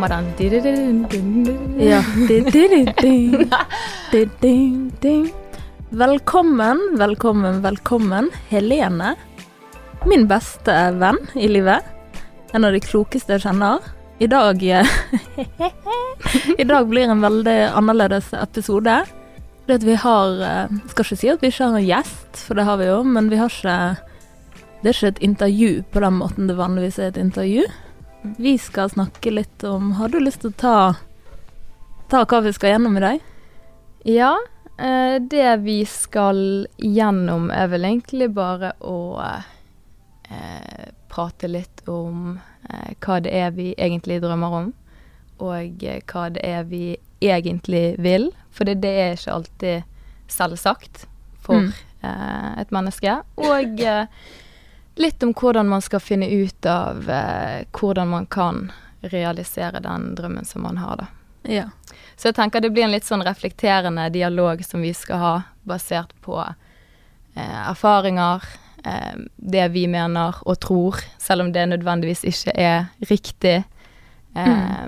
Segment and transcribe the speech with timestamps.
[0.00, 1.84] kommer der.
[1.84, 2.02] Ja.
[5.90, 9.16] Velkommen, velkommen, velkommen, Helene.
[10.06, 11.84] Min beste venn i livet.
[12.52, 13.78] En av de klokeste jeg kjenner.
[14.20, 14.62] I dag
[16.58, 19.04] I dag blir en veldig annerledes episode.
[19.66, 22.54] Det at vi har eh, Skal ikke si at vi ikke har en gjest, for
[22.56, 23.76] det har vi jo, men vi har ikke
[24.80, 27.68] Det er ikke et intervju på den måten det vanligvis er et intervju.
[28.22, 30.76] Vi skal snakke litt om Har du lyst til å ta
[32.10, 33.20] ta hva vi skal gjennom i dag?
[34.02, 34.32] Ja,
[34.82, 36.40] eh, det vi skal
[36.82, 42.32] gjennom er vel egentlig bare å eh, prate litt om
[42.66, 44.72] eh, hva det er vi egentlig drømmer om,
[45.38, 48.32] og eh, hva det er vi egentlig vil.
[48.50, 49.86] For det, det er ikke alltid
[50.34, 51.06] selvsagt
[51.46, 51.70] for Mm.
[52.02, 53.20] eh, et menneske.
[53.38, 54.06] Og eh,
[55.00, 58.68] litt om hvordan man skal finne ut av eh, hvordan man kan
[59.00, 61.06] realisere den drømmen som man har, da.
[61.48, 61.68] Ja.
[62.20, 65.34] Så jeg tenker det blir en litt sånn reflekterende dialog som vi skal ha,
[65.64, 68.44] basert på eh, erfaringer,
[68.84, 73.62] eh, det vi mener og tror, selv om det nødvendigvis ikke er riktig.
[74.36, 74.84] Eh,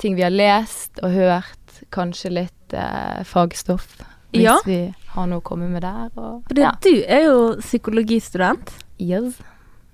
[0.00, 3.98] Ting vi har lest og hørt, kanskje litt eh, fagstoff,
[4.32, 4.56] hvis Ja.
[4.64, 6.08] vi har noe å komme med der.
[6.16, 6.72] Og, Fordi ja.
[6.80, 8.72] du er jo psykologistudent.
[9.00, 9.36] Yes.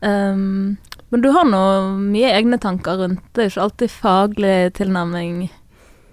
[0.06, 0.76] Um,
[1.10, 1.60] men du har nå
[1.98, 3.44] mye egne tanker rundt det.
[3.44, 5.48] er ikke alltid faglig tilnærming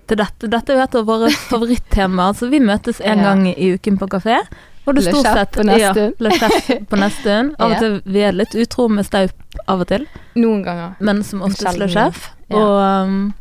[0.09, 0.49] til dette.
[0.49, 3.31] Dette er jo et av våre favorittemaer, så vi møtes en Ja.
[3.31, 4.39] gang i uken på kafé.
[4.85, 7.53] Og det stort sett på ja, på neste stund.
[7.59, 9.31] Av og til vi er litt utro med staup
[9.71, 10.95] av og til, Noen ganger.
[10.99, 11.87] men som oftest Le.
[11.87, 12.31] Chef.
[12.49, 12.57] Ja.
[12.59, 13.33] Og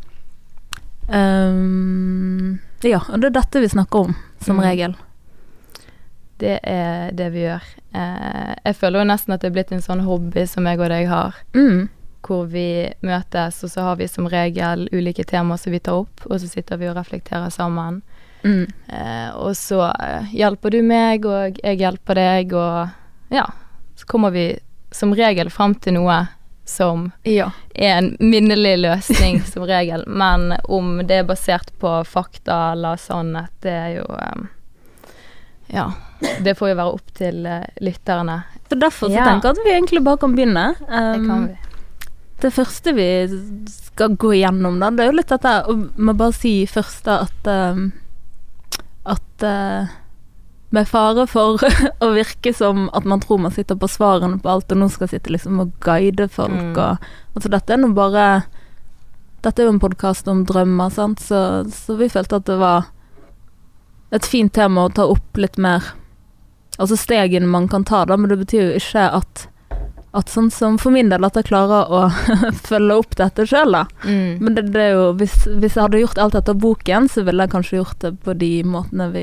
[1.10, 4.62] um, Ja, og det er dette vi snakker om, som Mm.
[4.66, 4.94] regel.
[6.42, 7.66] Det er det vi gjør.
[7.94, 10.88] Eh, jeg føler jo nesten at det er blitt en sånn hobby som jeg og
[10.90, 11.36] deg har.
[11.54, 11.88] Mm.
[12.22, 16.20] hvor vi møtes, og så har vi som regel ulike temaer som vi tar opp,
[16.30, 17.96] og så sitter vi og reflekterer sammen.
[18.44, 18.68] Mm.
[18.94, 23.48] Eh, og så eh, hjelper du meg, og jeg hjelper deg, og ja,
[23.98, 24.44] så kommer vi
[24.94, 26.20] som regel fram til noe
[26.64, 27.50] som Ja.
[27.74, 30.04] er en minnelig løsning, som regel.
[30.06, 34.46] Men om det er basert på fakta eller sannhet, det er jo eh,
[35.72, 35.88] Ja.
[36.44, 38.42] Det får jo være opp til uh, lytterne.
[38.68, 39.24] Så derfor så Ja.
[39.26, 40.66] tenker jeg at vi egentlig bare kan begynne.
[40.78, 41.56] Det Um, kan vi.
[42.42, 43.08] Det første vi
[43.70, 47.20] skal gå igjennom, da, det er jo litt dette Og må bare si først da
[47.22, 47.92] at um,
[49.06, 49.86] At uh,
[50.72, 51.60] med fare for
[52.04, 55.10] å virke som at man tror man sitter på svarene på alt, og nå skal
[55.12, 56.78] sitte liksom og guide folk Mm.
[56.78, 56.98] og
[57.36, 58.44] Altså, dette er nå bare
[59.42, 62.86] Dette er jo en podkast om drømmer, sant, så, så vi følte at det var
[64.12, 65.82] et fint tema å ta opp litt mer
[66.80, 69.48] Altså stegene man kan ta, da, men det betyr jo ikke at
[70.12, 72.00] at sånn som for min del at jeg klarer å
[72.68, 73.86] følge opp dette sjøl, da.
[74.04, 74.40] Mm.
[74.44, 77.44] Men det, det er jo hvis, hvis jeg hadde gjort alt etter boken, så ville
[77.46, 79.22] jeg kanskje gjort det på de måtene vi,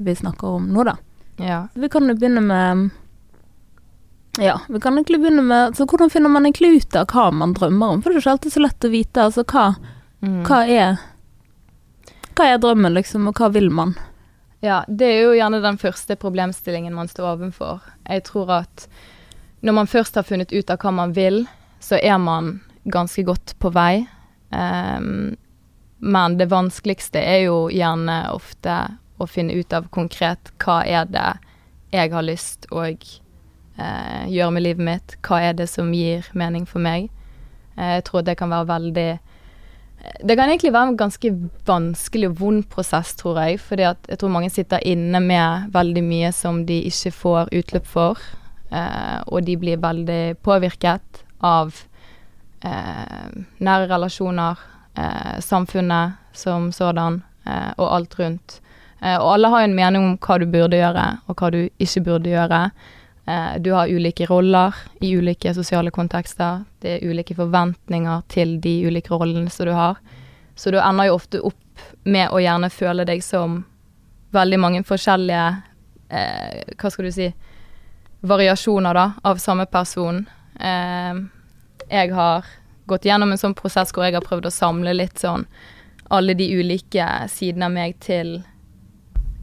[0.00, 0.94] vi snakker om nå, da.
[1.40, 1.58] Ja.
[1.76, 2.86] Vi kan jo begynne med
[4.40, 7.52] Ja, vi kan egentlig begynne med Så hvordan finner man egentlig ut av hva man
[7.56, 8.00] drømmer om?
[8.04, 9.26] For det er ikke alltid så lett å vite.
[9.28, 9.66] Altså hva,
[10.24, 10.38] Mm.
[10.48, 10.96] hva er
[12.36, 13.94] Hva er drømmen, liksom, og hva vil man?
[14.60, 17.80] Ja, det er jo gjerne den første problemstillingen man står overfor.
[18.04, 18.84] Jeg tror at
[19.64, 21.46] når man først har funnet ut av hva man vil,
[21.80, 24.04] så er man ganske godt på vei.
[24.50, 25.36] Um,
[25.98, 28.76] men det vanskeligste er jo gjerne ofte
[29.16, 31.30] å finne ut av konkret hva er det
[31.94, 35.16] jeg har lyst å uh, gjøre med livet mitt.
[35.24, 37.08] Hva er det som gir mening for meg?
[37.80, 39.10] Uh, jeg tror det kan være veldig
[40.20, 41.30] det kan egentlig være en ganske
[41.66, 43.60] vanskelig og vond prosess, tror jeg.
[43.60, 48.20] Fordi jeg tror mange sitter inne med veldig mye som de ikke får utløp for.
[48.70, 51.74] Eh, og de blir veldig påvirket av
[52.66, 53.26] eh,
[53.62, 54.62] nære relasjoner,
[54.98, 58.60] eh, samfunnet som sådan, eh, og alt rundt.
[59.02, 62.04] Eh, og alle har en mening om hva du burde gjøre, og hva du ikke
[62.08, 62.62] burde gjøre.
[63.26, 66.64] Eh, du har ulike roller i ulike sosiale kontekster.
[66.80, 69.98] Det er ulike forventninger til de ulike rollene som du har.
[70.54, 73.64] Så du ender jo ofte opp med å gjerne føle deg som
[74.32, 75.46] veldig mange forskjellige
[76.08, 77.32] eh, Hva skal du si
[78.26, 80.24] Variasjoner, da, av samme person.
[80.60, 81.18] Eh,
[81.90, 82.46] jeg har
[82.86, 85.44] gått gjennom en sånn prosess hvor jeg har prøvd å samle litt sånn
[86.14, 88.38] alle de ulike sidene av meg til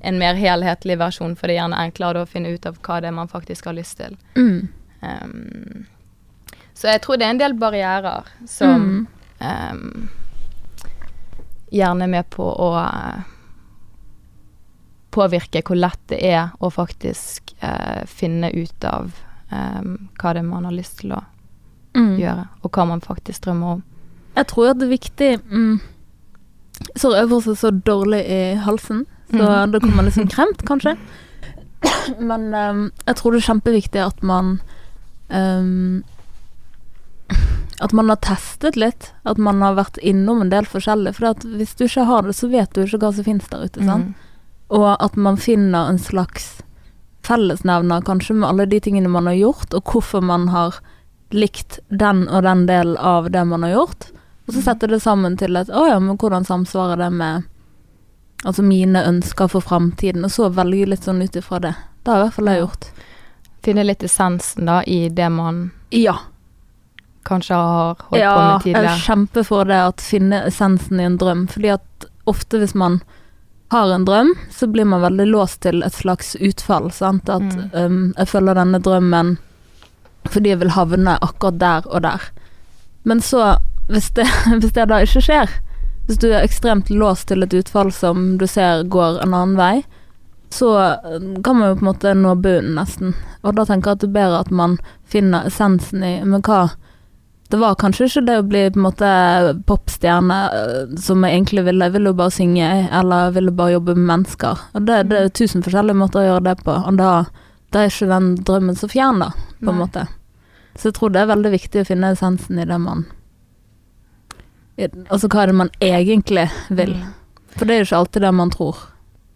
[0.04, 3.08] en mer helhetlig versjon, for det er gjerne enklere å finne ut av hva det
[3.12, 4.18] er man faktisk har lyst til.
[4.36, 4.68] Mm.
[5.02, 5.86] Um,
[6.74, 9.08] så jeg tror det er en del barrierer som Mm.
[9.40, 10.10] um,
[11.72, 13.24] gjerne er med på å uh,
[15.14, 19.12] påvirke hvor lett det er å faktisk uh, finne ut av
[19.52, 21.24] um, hva det er man har lyst til å
[21.94, 22.16] Mm.
[22.18, 23.84] gjøre, og hva man faktisk drømmer om.
[24.36, 25.76] Jeg tror at det er viktig mm,
[26.98, 29.04] Sorry, fortsatt så dårlig i halsen,
[29.34, 30.96] så da det kommer litt sånn kremt, kanskje.
[32.30, 34.58] Men um, jeg tror det er kjempeviktig at man
[35.28, 36.04] um,
[37.84, 39.10] At man har testet litt.
[39.28, 41.16] At man har vært innom en del forskjellig.
[41.18, 43.84] For hvis du ikke har det, så vet du ikke hva som finnes der ute.
[43.84, 44.14] sant?
[44.14, 44.30] Mm.
[44.74, 46.62] Og at man finner en slags
[47.24, 50.80] fellesnevner kanskje med alle de tingene man har gjort, og hvorfor man har
[51.34, 54.10] likt den og den delen av det man har gjort.
[54.48, 57.48] Og så setter det sammen til et Å ja, men hvordan samsvarer det med
[58.46, 61.74] Altså mine ønsker for framtiden, og så velge litt sånn ut ifra det.
[62.04, 62.88] Det har i hvert fall jeg gjort.
[63.64, 66.18] Finne litt essensen da i det man Ja.
[67.26, 68.84] kanskje har holdt på med tidligere.
[68.84, 72.76] ja, jeg kjemper for det at finne essensen i en drøm, fordi at ofte hvis
[72.76, 73.02] man
[73.72, 77.30] har en drøm, så blir man veldig låst til et slags utfall, sant.
[77.30, 77.70] At Mm.
[77.74, 79.38] um, jeg følger denne drømmen
[80.30, 82.22] fordi jeg vil havne akkurat der og der.
[83.04, 83.58] Men så,
[83.90, 84.28] hvis det,
[84.60, 85.50] hvis det da ikke skjer,
[86.08, 89.76] hvis du er ekstremt låst til et utfall som du ser går en annen vei,
[90.54, 90.70] så
[91.04, 93.14] um, kan man jo på en måte nå bunnen, nesten.
[93.42, 94.76] Og da tenker jeg at det er bedre at man
[95.10, 96.76] finner essensen i Men hva
[97.50, 99.10] Det var kanskje ikke det å bli på en måte
[99.70, 101.86] popstjerne øh, som jeg egentlig ville.
[101.86, 104.64] Jeg ville jo bare synge, eller jeg ville bare jobbe med mennesker.
[104.74, 107.12] Og det, det er tusen forskjellige måter å gjøre det på, og da,
[107.70, 109.30] da er ikke den drømmen så fjern, da,
[109.60, 109.82] på en Nei.
[109.84, 110.08] måte.
[110.74, 113.06] Så jeg tror det er veldig viktig å finne essensen i det man
[114.80, 116.96] Altså hva er det man egentlig vil?
[116.98, 117.14] Mm.
[117.54, 118.78] For det er jo ikke alltid det man tror.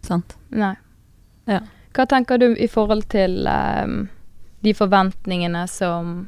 [0.02, 0.34] Sant?
[0.50, 0.72] Nei.
[1.46, 1.60] Ja.
[1.94, 4.08] Hva tenker du i forhold til um,
[4.66, 6.26] de forventningene som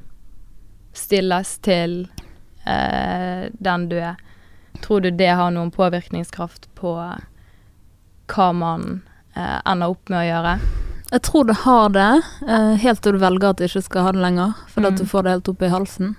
[0.96, 2.04] stilles til
[2.66, 4.16] uh, den du er?
[4.80, 6.94] Tror du det har noen påvirkningskraft på
[8.30, 9.00] hva man
[9.36, 10.54] uh, ender opp med å gjøre?
[11.10, 12.08] Jeg tror det har det,
[12.46, 14.54] uh, helt til du velger at du ikke skal ha det lenger.
[14.70, 14.98] For at Mm.
[15.02, 16.16] du får det helt opp i halsen.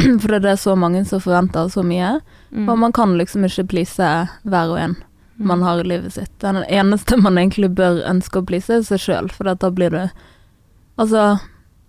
[0.22, 2.18] For det er så mange som forventer så mye.
[2.50, 2.68] Mm.
[2.68, 4.12] Og man kan liksom ikke please
[4.42, 4.96] hver og en
[5.38, 5.48] Mm.
[5.48, 6.40] man har i livet sitt.
[6.40, 10.04] Den eneste man egentlig bør ønske å please, er seg sjøl, for da blir du
[10.94, 11.40] Altså,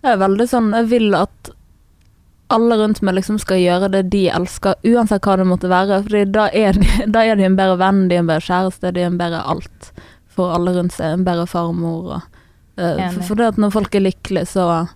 [0.02, 1.52] jeg er veldig sånn Jeg vil at
[2.50, 6.02] alle rundt meg liksom skal gjøre det de elsker, uansett hva det måtte være.
[6.06, 6.48] Fordi da
[7.14, 9.44] da er de en bedre venn, de er en bedre kjæreste, de er en bedre
[9.46, 9.92] alt
[10.26, 11.14] for alle rundt seg.
[11.20, 12.22] En bedre farmor og
[12.82, 14.88] uh, for, for det at når folk er lykkelige, så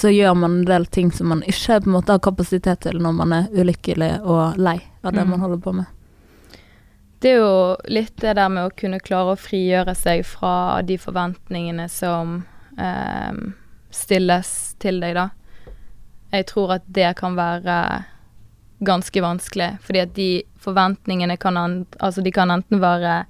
[0.00, 2.98] så gjør man en del ting som man ikke på en måte har kapasitet til
[3.02, 5.30] når man er ulykkelig og lei av det Mm.
[5.30, 5.86] man holder på med.
[7.20, 10.98] Det er jo litt det der med å kunne klare å frigjøre seg fra de
[10.98, 12.44] forventningene som
[12.76, 13.32] eh,
[13.90, 15.30] stilles til deg, da.
[16.32, 18.04] Jeg tror at det kan være
[18.84, 23.24] ganske vanskelig, fordi at de forventningene kan, ent, altså de kan enten være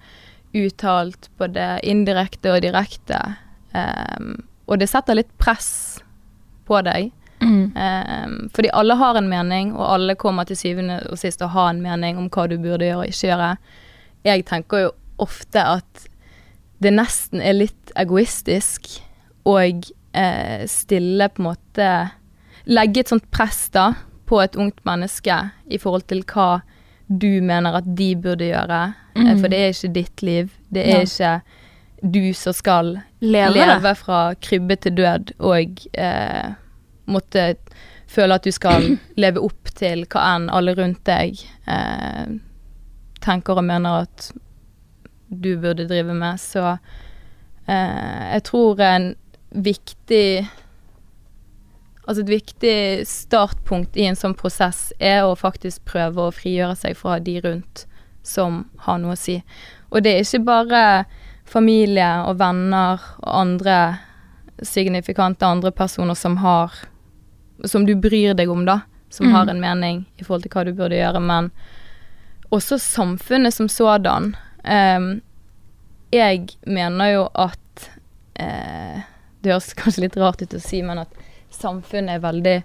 [0.54, 3.20] uttalt både indirekte og direkte,
[3.74, 4.34] eh,
[4.66, 6.00] og det setter litt press
[6.66, 7.10] på deg.
[7.44, 11.68] Ehm, fordi alle har en mening, og alle kommer til syvende og sist å ha
[11.70, 13.50] en mening om hva du burde gjøre og ikke gjøre.
[14.24, 16.06] Jeg tenker jo ofte at
[16.80, 18.88] det nesten er litt egoistisk
[19.46, 21.88] å eh, stille på en måte
[22.66, 23.90] Legge et sånt press da
[24.24, 25.34] på et ungt menneske
[25.68, 26.62] i forhold til hva
[27.12, 28.94] du mener at de burde gjøre.
[29.14, 29.40] Eh, Mm.
[29.40, 30.50] For det er ikke ditt liv.
[30.72, 31.02] Det er Ja.
[31.04, 31.42] ikke
[32.04, 36.50] du som skal Leve, leve, fra krybbe til død og eh,
[37.08, 37.44] måtte
[38.10, 38.90] føle at du skal
[39.22, 42.36] leve opp til hva enn alle rundt deg eh,
[43.24, 44.28] tenker og mener at
[45.28, 46.40] du burde drive med.
[46.40, 46.76] Så
[47.66, 49.14] eh, jeg tror en
[49.50, 50.50] viktig
[52.04, 56.98] Altså et viktig startpunkt i en sånn prosess er å faktisk prøve å frigjøre seg
[57.00, 57.86] fra de rundt
[58.20, 59.38] som har noe å si.
[59.88, 60.82] Og det er ikke bare
[61.44, 63.76] familie og venner og andre
[64.64, 66.72] signifikante andre personer som har
[67.64, 68.80] Som du bryr deg om, da.
[69.08, 69.32] Som Mm.
[69.32, 71.50] har en mening i forhold til hva du burde gjøre, men
[72.50, 74.34] også samfunnet som sådan.
[74.64, 75.22] Um,
[76.12, 77.88] jeg mener jo at
[78.36, 79.00] eh,
[79.40, 81.08] Det høres kanskje litt rart ut å si, men at
[81.50, 82.56] samfunnet er veldig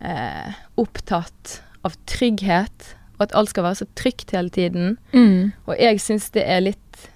[0.00, 4.96] eh, opptatt av trygghet, og at alt skal være så trygt hele tiden.
[5.12, 5.52] Mm.
[5.66, 7.09] Og jeg syns det er litt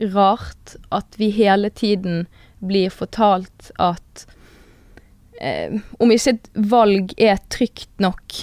[0.00, 2.26] rart at vi hele tiden
[2.58, 4.26] blir fortalt at
[5.40, 8.40] eh, om ikke et valg er trygt nok,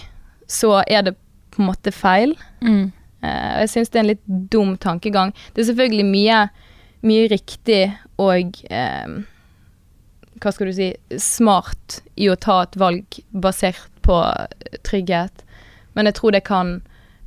[0.48, 1.16] så er det
[1.56, 2.36] på en måte feil.
[2.64, 2.92] Mm.
[3.22, 5.34] Eh, jeg syns det er en litt dum tankegang.
[5.54, 6.42] Det er selvfølgelig mye,
[7.08, 7.84] mye riktig
[8.22, 9.16] og eh,
[10.44, 14.20] hva skal du si smart i å ta et valg basert på
[14.86, 15.44] trygghet,
[15.96, 16.76] men jeg tror det kan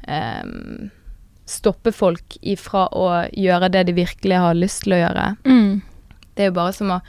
[0.06, 0.44] eh,
[1.48, 5.26] stoppe folk ifra å gjøre det de virkelig har lyst til å gjøre.
[5.48, 5.80] Mm.
[6.36, 7.00] Det er jo bare som å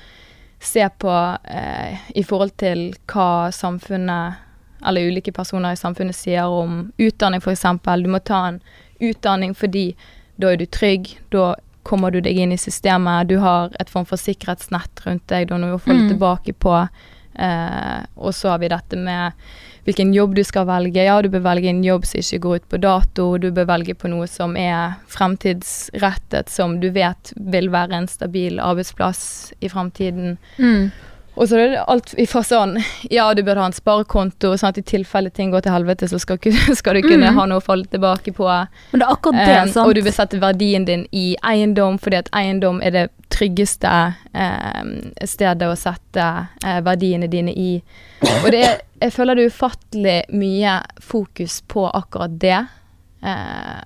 [0.60, 1.12] se på
[1.44, 4.46] eh, i forhold til hva samfunnet
[4.88, 7.66] eller ulike personer i samfunnet sier om utdanning, f.eks.
[8.04, 8.62] Du må ta en
[9.04, 9.90] utdanning fordi
[10.40, 11.54] da er du trygg, da
[11.84, 15.56] kommer du deg inn i systemet, du har et form for sikkerhetsnett rundt deg, da
[15.58, 16.10] har noe å falle Mm.
[16.14, 16.76] tilbake på.
[17.40, 19.32] Eh, og så har vi dette med
[19.90, 21.04] hvilken jobb du skal velge.
[21.04, 23.98] Ja, du bør velge en jobb som ikke går ut på dato, du bør velge
[23.98, 29.22] på noe som er fremtidsrettet, som du vet vil være en stabil arbeidsplass
[29.60, 30.38] i fremtiden.
[30.60, 30.92] Mm.
[31.40, 32.74] Og så er det alt fra sånn
[33.08, 36.20] Ja, du bør ha en sparekonto, sånn at i tilfelle ting går til helvete, så
[36.20, 36.38] skal,
[36.80, 37.38] skal du kunne Mm.
[37.38, 38.48] ha noe å falle tilbake på.
[38.92, 39.88] Men det er akkurat det, Eh, sant?
[39.88, 43.92] og du vil sette verdien din i eiendom, fordi at eiendom er det tryggeste
[44.34, 44.92] um,
[45.24, 46.26] stedet å sette
[46.66, 47.70] uh, verdiene dine i.
[48.44, 52.66] Og det er, jeg føler det er ufattelig mye fokus på akkurat det.
[53.24, 53.80] Uh,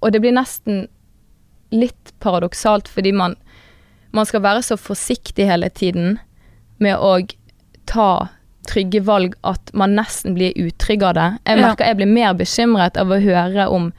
[0.00, 0.86] og det blir nesten
[1.74, 3.34] litt paradoksalt, fordi man,
[4.16, 6.16] man skal være så forsiktig hele tiden
[6.78, 7.12] med å
[7.86, 8.28] ta
[8.68, 11.38] trygge valg at man nesten blir utrygg av det.
[11.46, 11.66] Jeg Ja.
[11.68, 13.92] merker jeg blir mer bekymret av å høre om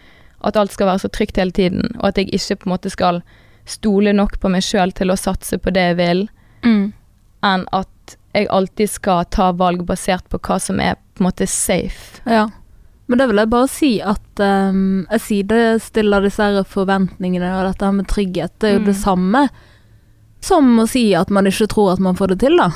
[0.44, 2.90] at alt skal være så trygt hele tiden, og at jeg ikke på en måte
[2.92, 3.22] skal
[3.66, 6.30] stole nok på meg sjøl til å satse på det jeg vil,
[6.64, 6.94] mm.
[7.44, 11.48] enn at jeg alltid skal ta valg basert på hva som er på en måte
[11.48, 12.22] safe.
[12.26, 12.48] Ja.
[13.08, 17.92] Men da vil jeg bare si at um, jeg sidestiller disse her forventningene og dette
[17.92, 18.52] med trygghet.
[18.60, 18.86] Det er jo Mm.
[18.86, 19.50] det samme
[20.44, 22.70] som å si at man ikke tror at man får det til, da.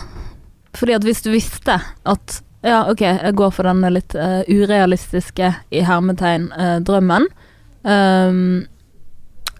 [0.77, 5.49] Fordi at hvis du visste at ja, ok, jeg går for denne litt uh, urealistiske,
[5.75, 7.27] i hermetegn, uh, drømmen,
[7.83, 8.63] um,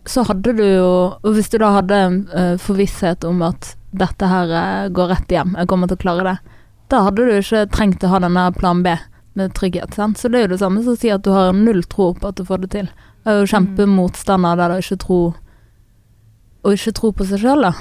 [0.08, 0.88] så hadde du jo
[1.24, 1.98] Og hvis du da hadde
[2.36, 6.58] eh, forvisshet om at dette her går rett hjem, jeg kommer til å klare det,
[6.92, 8.98] da hadde du ikke trengt å ha denne plan B
[9.40, 9.96] med trygghet.
[9.96, 10.20] Sant?
[10.20, 12.34] Så det er jo det samme som å si at du har null tro på
[12.34, 12.90] at du får det til.
[13.24, 15.22] Jeg er jo kjempemotstander der du ikke tro
[16.64, 17.74] Å ikke tro på seg sjøl, da.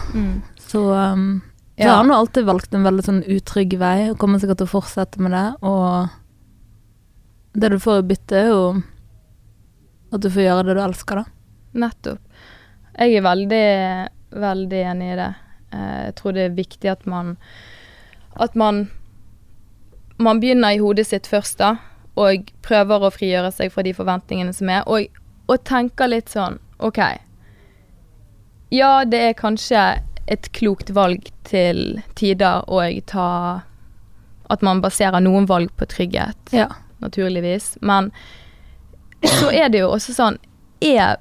[0.59, 1.97] Så um, så jeg Ja.
[1.97, 5.19] har nå alltid valgt en veldig sånn utrygg vei, og kommer sikkert til å fortsette
[5.23, 5.45] med det.
[5.63, 6.09] Og
[7.59, 8.83] det du får i bytte, er jo
[10.13, 11.25] at du får gjøre det du elsker, da.
[11.75, 12.21] Nettopp.
[12.99, 13.63] Jeg er veldig,
[14.37, 15.31] veldig enig i det.
[15.73, 17.37] Eh, Jeg tror det er viktig at man
[18.37, 18.91] At man
[20.19, 21.77] Man begynner i hodet sitt først, da,
[22.17, 25.07] og prøver å frigjøre seg fra de forventningene som er, og,
[25.49, 26.99] og tenker litt sånn OK.
[28.73, 29.83] Ja, det er kanskje
[30.33, 33.27] et klokt valg til tider å ta
[34.53, 36.69] At man baserer noen valg på trygghet Ja.
[37.01, 37.77] naturligvis.
[37.81, 38.11] Men
[39.25, 40.39] så er det jo også sånn
[40.83, 41.17] er,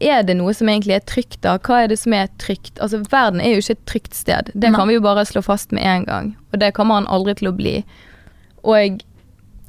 [0.00, 1.58] er det noe som egentlig er trygt, da?
[1.58, 2.78] Hva er det som er trygt?
[2.80, 4.50] Altså, verden er jo ikke et trygt sted.
[4.54, 6.30] Det kan vi jo bare slå fast med en gang.
[6.52, 7.74] Og det kommer han aldri til å bli.
[8.64, 9.00] Og jeg,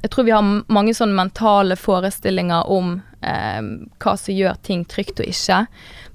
[0.02, 3.60] jeg tror vi har mange sånne mentale forestillinger om eh,
[4.02, 5.66] hva som gjør ting trygt og ikke.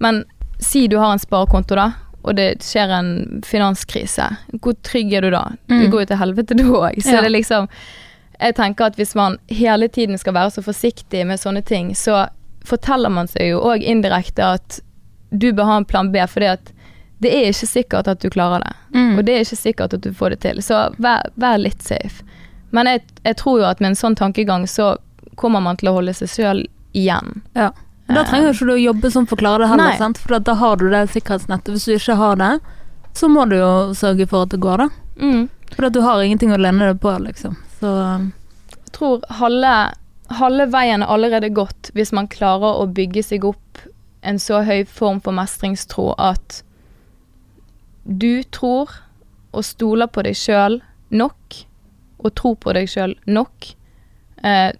[0.01, 0.23] Men
[0.61, 1.89] si du har en sparekonto, da.
[2.23, 4.27] Og det skjer en finanskrise.
[4.61, 5.43] Hvor trygg er du da?
[5.67, 5.91] Det Mm.
[5.91, 7.01] går jo til helvete da òg.
[7.01, 7.21] Så Ja.
[7.21, 7.67] det er liksom
[8.41, 12.27] jeg tenker at hvis man hele tiden skal være så forsiktig med sånne ting, så
[12.65, 14.79] forteller man seg jo òg indirekte at
[15.31, 16.71] du bør ha en plan B, fordi at
[17.21, 18.73] det er ikke sikkert at du klarer det.
[18.95, 19.17] Mm.
[19.19, 20.57] Og det er ikke sikkert at du får det til.
[20.61, 22.23] Så vær, vær litt safe.
[22.71, 24.97] Men jeg, jeg tror jo at med en sånn tankegang så
[25.35, 26.65] kommer man til å holde seg sjøl
[26.95, 27.41] igjen.
[27.55, 27.69] Ja.
[28.15, 30.19] Da trenger du ikke du å jobbe sånn for å klare det heller, sant?
[30.21, 31.73] for da har du det sikkerhetsnettet.
[31.75, 32.51] Hvis du ikke har det,
[33.17, 34.89] så må du jo sørge for at det går, da.
[35.21, 35.47] Mm.
[35.75, 37.55] For du har ingenting å lene deg på, liksom.
[37.79, 38.31] Så um,
[38.71, 39.75] Jeg tror halve,
[40.41, 43.85] halve veien er allerede gått hvis man klarer å bygge seg opp
[44.21, 46.61] en så høy form for mestringstro at
[48.03, 48.91] du tror
[49.51, 50.79] og stoler på deg sjøl
[51.11, 51.57] nok,
[52.21, 53.73] og tror på deg sjøl nok,
[54.45, 54.71] eh,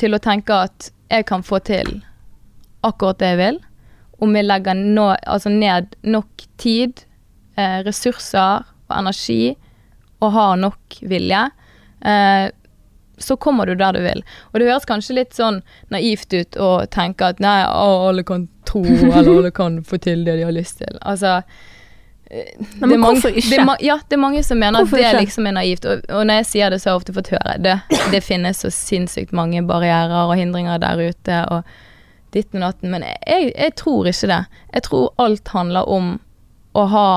[0.00, 2.00] til å tenke at jeg kan få til
[2.86, 3.58] akkurat det jeg vil,
[4.20, 7.04] om jeg legger no, altså ned nok tid,
[7.58, 9.56] eh, ressurser og energi,
[10.20, 11.42] og har nok vilje,
[12.04, 12.46] eh,
[13.20, 14.22] så kommer du der du vil.
[14.52, 15.60] Og det høres kanskje litt sånn
[15.92, 20.24] naivt ut å tenke at nei, å, alle kan tro, eller alle kan få til
[20.24, 20.96] det de har lyst til.
[21.00, 21.40] Altså
[22.30, 22.46] Nei,
[22.78, 23.50] men det mange- hvorfor ikke?
[23.50, 25.84] Det ja, det er mange som mener Hvorfor at det liksom er naivt.
[25.84, 27.76] Og, og når jeg sier det, så har jeg ofte fått høre det.
[28.12, 31.64] Det finnes så sinnssykt mange barrierer og hindringer der ute, og
[32.32, 32.90] ditten og datten.
[32.94, 34.40] Men jeg, jeg tror ikke det.
[34.74, 36.12] Jeg tror alt handler om
[36.78, 37.08] å ha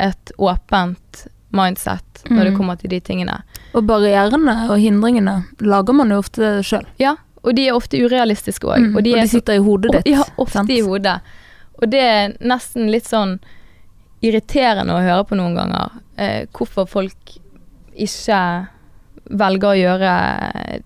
[0.00, 2.56] et åpent mindset når det Mm.
[2.56, 3.42] kommer til de tingene.
[3.74, 6.86] Og barrierene og hindringene lager man jo ofte sjøl.
[6.98, 8.78] Ja, og de er ofte urealistiske òg.
[8.86, 10.06] Mm, og de så- sitter i hodet ditt.
[10.16, 10.70] Ja, ofte sant?
[10.70, 11.20] i hodet.
[11.82, 13.38] Og det er nesten litt sånn
[14.22, 15.98] irriterende å høre på noen ganger.
[16.16, 17.34] Eh, hvorfor folk
[17.92, 18.38] ikke
[19.32, 20.12] velger å gjøre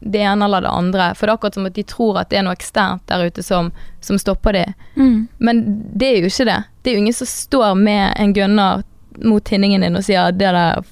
[0.00, 1.06] det ene eller det andre.
[1.16, 3.42] For det er akkurat som at de tror at det er noe eksternt der ute
[3.42, 3.70] som,
[4.04, 4.74] som stopper dem.
[4.96, 5.16] Mm.
[5.38, 5.62] Men
[5.96, 6.58] det er jo ikke det.
[6.82, 8.84] Det er jo ingen som står med en gunner
[9.24, 10.84] mot tinningen din og sier det der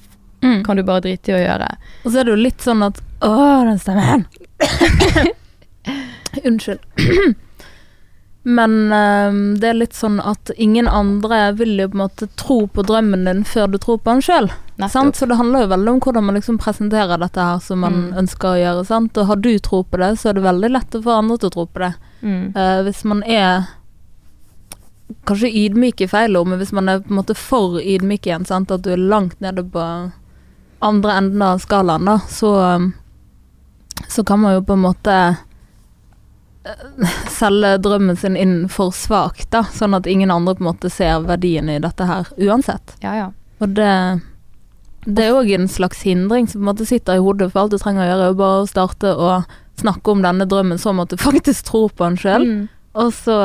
[0.45, 0.63] Mm.
[0.65, 1.67] kan du bare drite i å gjøre.
[2.05, 3.29] Og så er det jo litt sånn at Å,
[3.65, 4.25] den stemmen!
[6.45, 6.79] Unnskyld.
[8.45, 12.57] Men ehm, det er litt sånn at ingen andre vil jo på en måte tro
[12.69, 14.51] på drømmen din før du tror på den sjøl.
[15.17, 18.17] Så det handler jo veldig om hvordan man liksom presenterer dette her som man Mm.
[18.21, 18.85] ønsker å gjøre.
[18.85, 19.17] Sant?
[19.17, 21.49] Og har du tro på det, så er det veldig lett å få andre til
[21.49, 21.93] å tro på det.
[22.21, 22.53] Mm.
[22.55, 23.67] Uh, hvis man er
[25.25, 28.45] Kanskje ydmyk i feil ord, men hvis man er på en måte for ydmyk igjen,
[28.45, 28.71] sant?
[28.71, 30.11] at du er langt nede på
[30.81, 32.93] andre enden av skalaen, da, så um,
[34.09, 35.37] Så kan man jo på en måte
[37.39, 41.25] selge drømmen sin inn for svakt, da, sånn at ingen andre på en måte ser
[41.27, 42.95] verdien i dette her uansett.
[43.05, 43.27] Ja, ja.
[43.63, 43.91] Og det
[45.05, 47.75] det er òg en slags hindring som på en måte sitter i hodet, for alt
[47.75, 49.33] du trenger å gjøre, er jo bare å starte å
[49.77, 52.47] snakke om denne drømmen som at du faktisk tror på den sjøl.
[52.49, 52.63] Mm.
[52.97, 53.35] Og så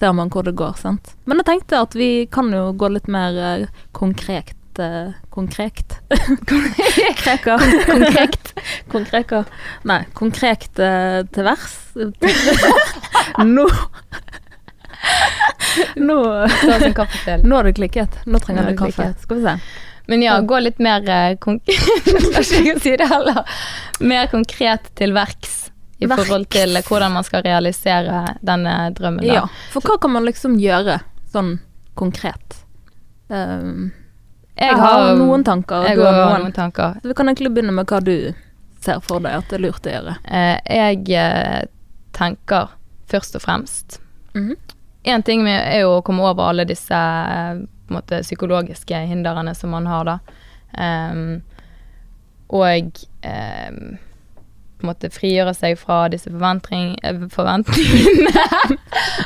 [0.00, 1.12] ser man hvor det går, sant.
[1.30, 4.56] Men jeg tenkte at vi kan jo gå litt mer eh, konkret
[5.34, 5.96] Konkret?
[7.22, 7.56] Kreka.
[7.86, 8.52] Konkrekt.
[8.92, 9.44] Konkreker.
[9.88, 11.76] Nei, konkret eh, til vers.
[13.56, 13.66] Nå
[15.96, 16.16] Nå
[16.60, 17.44] Ta oss en kaffe til.
[17.48, 18.18] Nå har du klikket.
[18.26, 18.96] Nå trenger Nå har jeg kaffe.
[18.98, 19.24] klikket.
[19.26, 19.54] Skal vi se.
[20.10, 23.44] Men ja, gå litt mer eh, konkret jeg kan si det heller.
[24.02, 25.58] Mer konkret til verks
[26.00, 26.16] i Verks.
[26.24, 29.22] forhold til hvordan man skal realisere denne drømmen.
[29.28, 29.34] Da.
[29.42, 30.98] Ja, for hva kan man liksom gjøre
[31.30, 31.58] sånn
[32.00, 32.56] konkret?
[33.30, 33.90] Um,
[34.60, 36.46] jeg jeg har noen tanker, jeg har noen.
[36.46, 37.00] noen tanker.
[37.00, 38.32] Så vi kan egentlig begynne med hva du
[38.84, 40.16] ser for deg at det er lurt å gjøre.
[40.24, 41.64] Eh, jeg eh,
[42.16, 42.76] tenker
[43.10, 44.00] først og fremst
[44.34, 44.54] Mhm.
[45.02, 49.54] En ting med, er jo å komme over alle disse eh, på måte, psykologiske hindrene
[49.54, 50.18] som man har, da.
[50.78, 51.42] Um,
[52.54, 53.96] og ehm,
[54.78, 57.26] på en måte frigjøre seg fra disse forventningene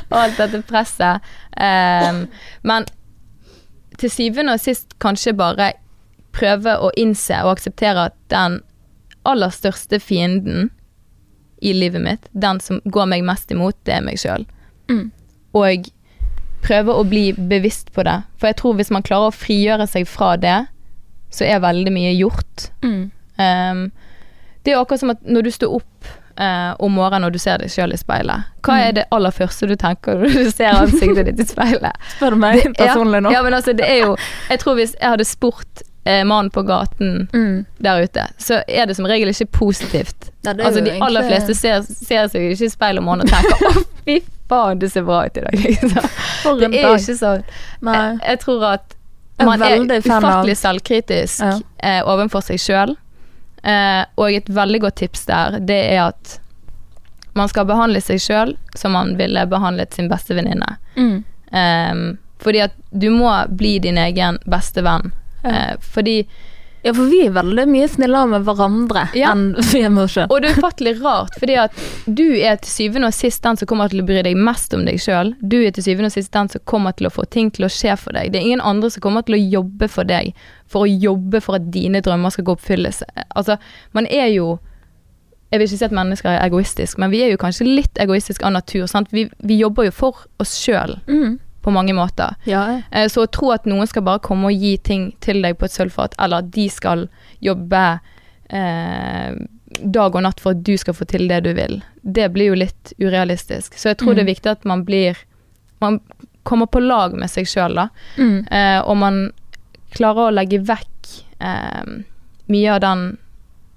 [0.09, 1.21] og alt dette presset.
[1.53, 2.25] Um,
[2.65, 2.89] men
[4.01, 5.73] til syvende og sist kanskje bare
[6.35, 8.61] prøve å innse og akseptere at den
[9.25, 10.71] aller største fienden
[11.65, 14.45] i livet mitt, den som går meg mest imot, det er meg sjøl.
[14.91, 15.07] Mm.
[15.57, 15.89] Og
[16.65, 18.19] prøve å bli bevisst på det.
[18.37, 20.59] For jeg tror hvis man klarer å frigjøre seg fra det,
[21.33, 22.69] så er veldig mye gjort.
[22.85, 23.09] Mm.
[23.39, 23.87] Um,
[24.65, 27.59] det er akkurat som at når du står opp eh, om morgenen og du ser
[27.59, 28.89] deg sjøl i speilet, hva Mm.
[28.89, 31.93] er det aller første du tenker når du ser ansiktet ditt i speilet?
[32.17, 33.31] Spør meg personlig nå?
[33.31, 34.17] Ja, ja, men altså, det er jo
[34.51, 37.65] Jeg tror hvis jeg hadde spurt eh, mannen på gaten Mm.
[37.81, 40.31] der ute, så er det som regel ikke positivt.
[40.45, 43.33] Ja, Altså, de aller egentlig- fleste ser, ser seg ikke i speilet om morgenen og
[43.33, 45.65] tenker 'Å, fy faen, du ser bra ut i dag'.
[45.65, 45.95] Liksom.
[46.61, 46.99] Det er dag.
[47.01, 47.45] ikke sånn.
[47.83, 48.95] Jeg, jeg tror at
[49.39, 51.59] er man er veldig av- ufattelig selvkritisk Ja.
[51.81, 52.97] eh, overfor seg sjøl.
[53.65, 56.39] Eh, og et veldig godt tips der, det er at
[57.35, 60.77] man skal behandle seg sjøl som man ville behandlet sin beste venninne.
[60.97, 61.25] Mm.
[61.51, 62.03] Eh,
[62.45, 65.13] fordi at du må bli din egen beste venn.
[65.45, 66.23] Eh, fordi
[66.85, 69.31] Ja, for vi er veldig mye snillere med hverandre Ja.
[69.33, 70.27] enn vi er med oss sjøl.
[70.29, 73.71] Og det er ufattelig rart, fordi at du er til syvende og sist den som
[73.71, 75.33] kommer til å bry deg mest om deg sjøl.
[75.41, 77.73] Du er til syvende og sist den som kommer til å få ting til å
[77.73, 78.33] skje for deg.
[78.35, 80.35] Det er ingen andre som kommer til å jobbe for deg,
[80.69, 83.01] for å jobbe for at dine drømmer skal gå oppfylles.
[83.35, 83.57] Altså,
[83.97, 84.59] man er jo
[85.53, 88.43] Jeg vil ikke si at mennesker er egoistiske, men vi er jo kanskje litt egoistiske
[88.43, 88.89] av natur.
[88.91, 89.13] Sant?
[89.15, 91.37] Vi, vi jobber jo for oss sjøl Mm.
[91.65, 92.35] På mange måter.
[92.47, 95.57] Ja, Eh, Så å tro at noen skal bare komme og gi ting til deg
[95.59, 97.07] på et sølvfat, eller at de skal
[97.41, 97.83] jobbe
[98.51, 99.33] eh,
[99.81, 102.55] dag og natt for at du skal få til det du vil, det blir jo
[102.61, 103.75] litt urealistisk.
[103.81, 104.17] Så jeg tror Mm.
[104.17, 105.17] det er viktig at man blir
[105.81, 106.01] Man
[106.45, 107.89] kommer på lag med seg sjøl, da.
[108.17, 108.47] mm.
[108.51, 109.33] Eh, og man
[109.93, 111.83] klarer å legge vekk eh,
[112.49, 113.19] mye av den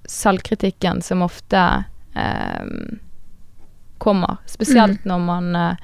[0.08, 1.84] selvkritikken som ofte
[2.16, 2.64] eh,
[3.98, 4.36] kommer.
[4.46, 5.76] Spesielt når, man, eh,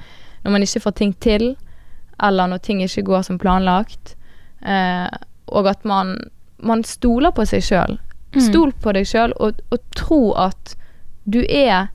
[0.43, 1.55] når man ikke får ting til,
[2.23, 4.15] eller når ting ikke går som planlagt.
[4.65, 5.07] Eh,
[5.45, 6.17] og at man,
[6.57, 7.97] man stoler på seg sjøl.
[8.35, 8.41] Mm.
[8.41, 10.75] Stol på deg sjøl, og, og tro at
[11.23, 11.87] du er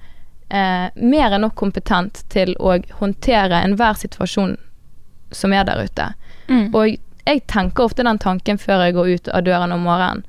[0.48, 4.56] eh, mer enn nok kompetent til å håndtere enhver situasjon
[5.30, 6.12] som er der ute.
[6.48, 6.70] Mm.
[6.74, 10.24] Og jeg tenker ofte den tanken før jeg går ut av døren om morgenen.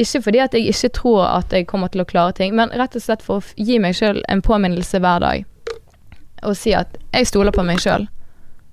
[0.00, 2.96] Ikke fordi at jeg ikke tror at jeg kommer til å klare ting, men rett
[2.96, 5.44] og slett for å gi meg sjøl en påminnelse hver dag.
[6.48, 8.06] Og si at jeg stoler på meg sjøl.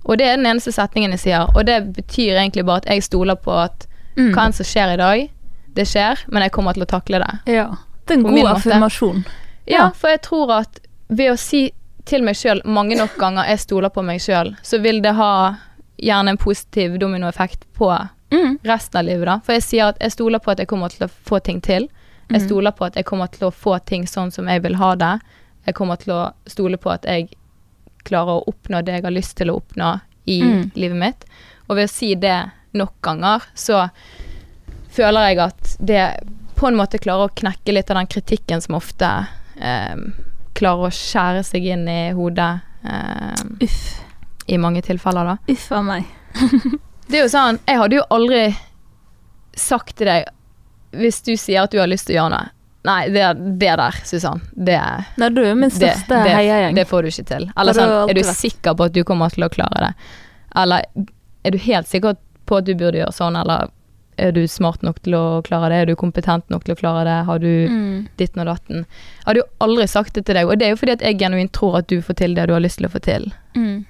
[0.08, 1.50] Og det er den eneste setningen jeg sier.
[1.56, 4.32] Og det betyr egentlig bare at jeg stoler på at Mm.
[4.34, 5.30] hva enn som skjer i dag,
[5.76, 7.54] det skjer, men jeg kommer til å takle det.
[7.54, 7.68] Ja.
[8.08, 9.26] Det er en god affirmasjon.
[9.68, 9.90] Ja, Ja.
[9.92, 11.72] for jeg tror at ved å si
[12.06, 15.56] til meg sjøl mange nok ganger jeg stoler på meg sjøl, så vil det ha
[16.02, 18.58] gjerne en positiv dominoeffekt på Mm.
[18.66, 19.38] resten av livet, da.
[19.40, 21.88] For jeg sier at jeg stoler på at jeg kommer til å få ting til.
[22.32, 22.48] Jeg Mhm.
[22.48, 25.22] stoler på at jeg kommer til å få ting sånn som jeg vil ha det.
[25.68, 27.30] Jeg kommer til å stole på at jeg
[28.08, 29.92] klarer å oppnå det jeg har lyst til å oppnå
[30.28, 30.72] i Mm.
[30.76, 31.26] livet mitt.
[31.70, 32.38] Og ved å si det
[32.74, 33.90] nok ganger, så
[34.92, 36.02] føler jeg at det
[36.58, 39.10] på en måte klarer å knekke litt av den kritikken som ofte
[39.62, 39.96] eh,
[40.58, 44.02] klarer å skjære seg inn i hodet eh, Uff.
[44.48, 45.38] i mange tilfeller, da.
[45.54, 46.06] Uff a meg.
[47.08, 48.42] Det er jo sånn, jeg hadde jo aldri
[49.56, 50.26] sagt til deg
[50.98, 52.50] hvis du sier at du har lyst til å gjøre noe.
[52.88, 53.24] Nei, det,
[53.60, 54.80] det der, Susann, det,
[55.20, 56.76] Nei, du er min største heiagjeng.
[56.78, 57.48] det får du ikke til.
[57.58, 59.94] Eller sånn, er du sikker på at du kommer til å klare det?
[60.56, 60.86] Eller
[61.44, 62.16] er du helt sikker
[62.48, 63.68] på at du burde gjøre sånn, eller
[64.18, 65.82] er du smart nok til å klare det?
[65.84, 67.18] Er du kompetent nok til å klare det?
[67.28, 68.08] Har du Mm.
[68.18, 68.86] ditten og datten?
[68.88, 71.20] Jeg hadde jo aldri sagt det til deg, og det er jo fordi at jeg
[71.20, 73.28] genuint tror at du får til det du har lyst til å få til.
[73.56, 73.86] Mm.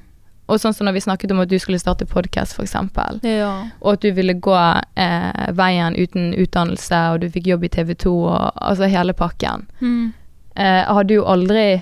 [0.48, 3.20] Og sånn som når vi snakket om at du skulle starte podkast, eksempel.
[3.28, 3.68] Ja.
[3.82, 7.94] Og at du ville gå eh, veien uten utdannelse, og du fikk jobb i TV
[8.00, 9.66] 2, og altså hele pakken.
[9.82, 10.14] Mm.
[10.56, 11.82] Eh, hadde jo aldri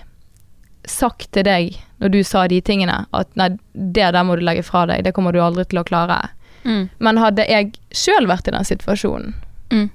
[0.86, 4.65] sagt til deg, når du sa de tingene, at nei, det der må du legge
[4.65, 6.19] fra deg, det kommer du aldri til å klare.
[6.65, 6.89] Mm.
[6.99, 9.34] Men hadde jeg sjøl vært i den situasjonen,
[9.73, 9.89] Mm.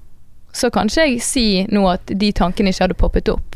[0.53, 3.55] så kan ikke jeg si nå at de tankene ikke hadde poppet opp.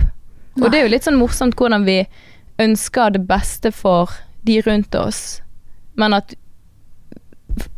[0.55, 0.63] Nei.
[0.63, 1.97] Og det er jo litt sånn morsomt hvordan vi
[2.63, 4.13] ønsker det beste for
[4.45, 5.41] de rundt oss,
[5.97, 6.35] men at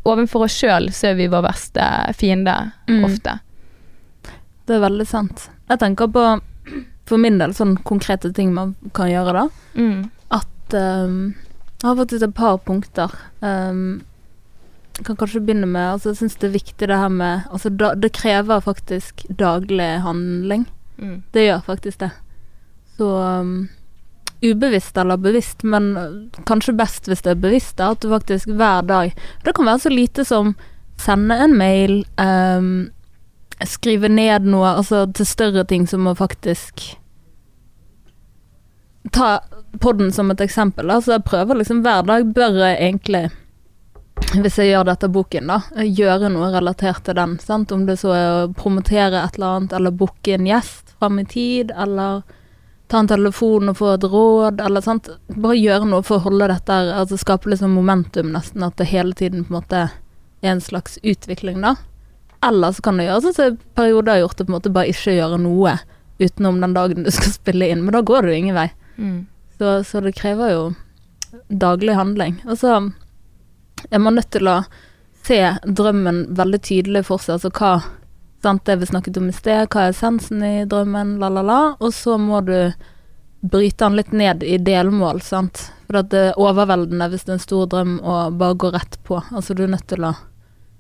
[0.09, 1.85] overfor oss sjøl så er vi vår verste
[2.17, 2.55] fiende
[2.89, 3.05] Mm.
[3.05, 3.39] ofte.
[4.67, 5.49] Det er veldig sant.
[5.69, 6.23] Jeg tenker på,
[7.07, 9.49] for min del, sånne konkrete ting man kan gjøre da.
[9.77, 10.11] Mm.
[10.31, 11.35] At um,
[11.83, 13.13] Jeg har faktisk et par punkter.
[13.43, 14.03] Um,
[15.05, 17.91] kan kanskje begynne med Altså, jeg syns det er viktig det her med Altså, da,
[17.95, 20.65] det krever faktisk daglig handling.
[20.99, 21.23] Mm.
[21.35, 22.11] Det gjør faktisk det.
[22.97, 23.69] Så um,
[24.53, 25.93] ubevisst eller bevisst, men
[26.49, 29.93] kanskje best hvis det er bevisst, at du faktisk hver dag Det kan være så
[29.93, 30.55] lite som
[31.01, 32.89] sende en mail, um,
[33.65, 36.97] skrive ned noe, altså til større ting som å faktisk
[39.15, 39.39] Ta
[39.79, 40.91] podden som et eksempel.
[40.91, 43.29] Altså jeg prøver liksom hver dag bør jeg egentlig
[44.35, 47.37] hvis jeg gjør dette boken, da, gjøre noe relatert til den.
[47.43, 47.73] Sant?
[47.73, 51.27] Om det så er å promotere et eller annet, eller booke en gjest fram i
[51.29, 52.25] tid, eller
[52.87, 55.11] ta en telefon og få et råd, eller sant.
[55.35, 59.17] Bare gjøre noe for å holde dette altså skape sånn momentum, nesten, at det hele
[59.17, 59.83] tiden på en måte
[60.45, 61.75] er en slags utvikling, da.
[62.47, 64.93] Eller så kan du gjøre sånn som perioder har gjort det, på en måte bare
[64.93, 65.79] ikke gjøre noe
[66.21, 68.69] utenom den dagen du skal spille inn, men da går jo ingen vei.
[68.97, 69.27] Mm.
[69.59, 70.65] Så, så det krever jo
[71.49, 72.39] daglig handling.
[72.47, 72.77] Og så
[73.91, 74.61] er man nødt til å
[75.27, 77.39] se drømmen veldig tydelig for seg.
[77.39, 77.73] Altså hva
[78.43, 81.61] sant, Det vi snakket om i sted, hva er essensen i drømmen, la, la, la.
[81.81, 82.73] Og så må du
[83.41, 85.71] bryte den litt ned i delmål, sant.
[85.87, 89.21] For det er overveldende hvis det er en stor drøm å bare gå rett på.
[89.31, 90.15] Altså du er nødt til å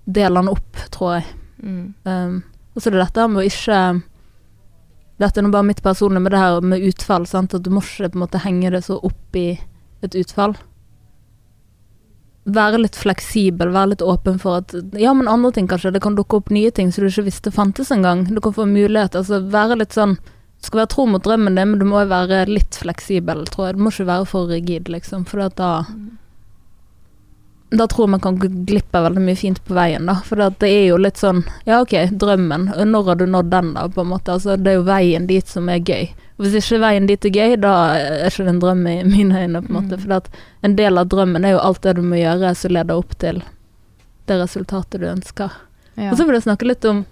[0.06, 1.26] dele den opp, tror jeg.
[1.62, 1.94] Mm.
[2.04, 2.36] Um,
[2.74, 3.80] og så er det dette med å ikke
[5.16, 7.24] Dette er nå bare mitt personlige, med det her med utfall.
[7.24, 7.54] Sant?
[7.56, 9.54] At du må ikke på en måte henge det så opp i
[10.04, 10.52] et utfall.
[12.46, 15.90] Være litt fleksibel, være litt åpen for at Ja, men andre ting kanskje.
[15.96, 18.26] Det kan dukke opp nye ting som du ikke visste fantes engang.
[18.30, 19.18] Du kan få mulighet.
[19.18, 22.10] Altså være litt sånn Du skal være tro mot drømmen din, men du må jo
[22.10, 23.76] være litt fleksibel, tror jeg.
[23.76, 25.26] Du må ikke være for rigid, liksom.
[25.28, 25.72] For da
[27.74, 30.20] da tror jeg man kan gå glipp av veldig mye fint på veien, da.
[30.24, 32.70] For det er jo litt sånn Ja, ok, drømmen.
[32.92, 34.36] Når har du nådd den, da, på en måte?
[34.36, 36.12] Altså, det er jo veien dit som er gøy.
[36.36, 39.62] Hvis ikke veien dit er gøy, da er ikke det en drøm i mine øyne,
[39.64, 39.96] på en måte.
[39.96, 40.02] Mm.
[40.02, 43.16] For en del av drømmen er jo alt det du må gjøre som leder opp
[43.22, 43.40] til
[44.26, 45.54] det resultatet du ønsker.
[45.94, 46.10] Ja.
[46.10, 47.06] Og så vil jeg snakke litt om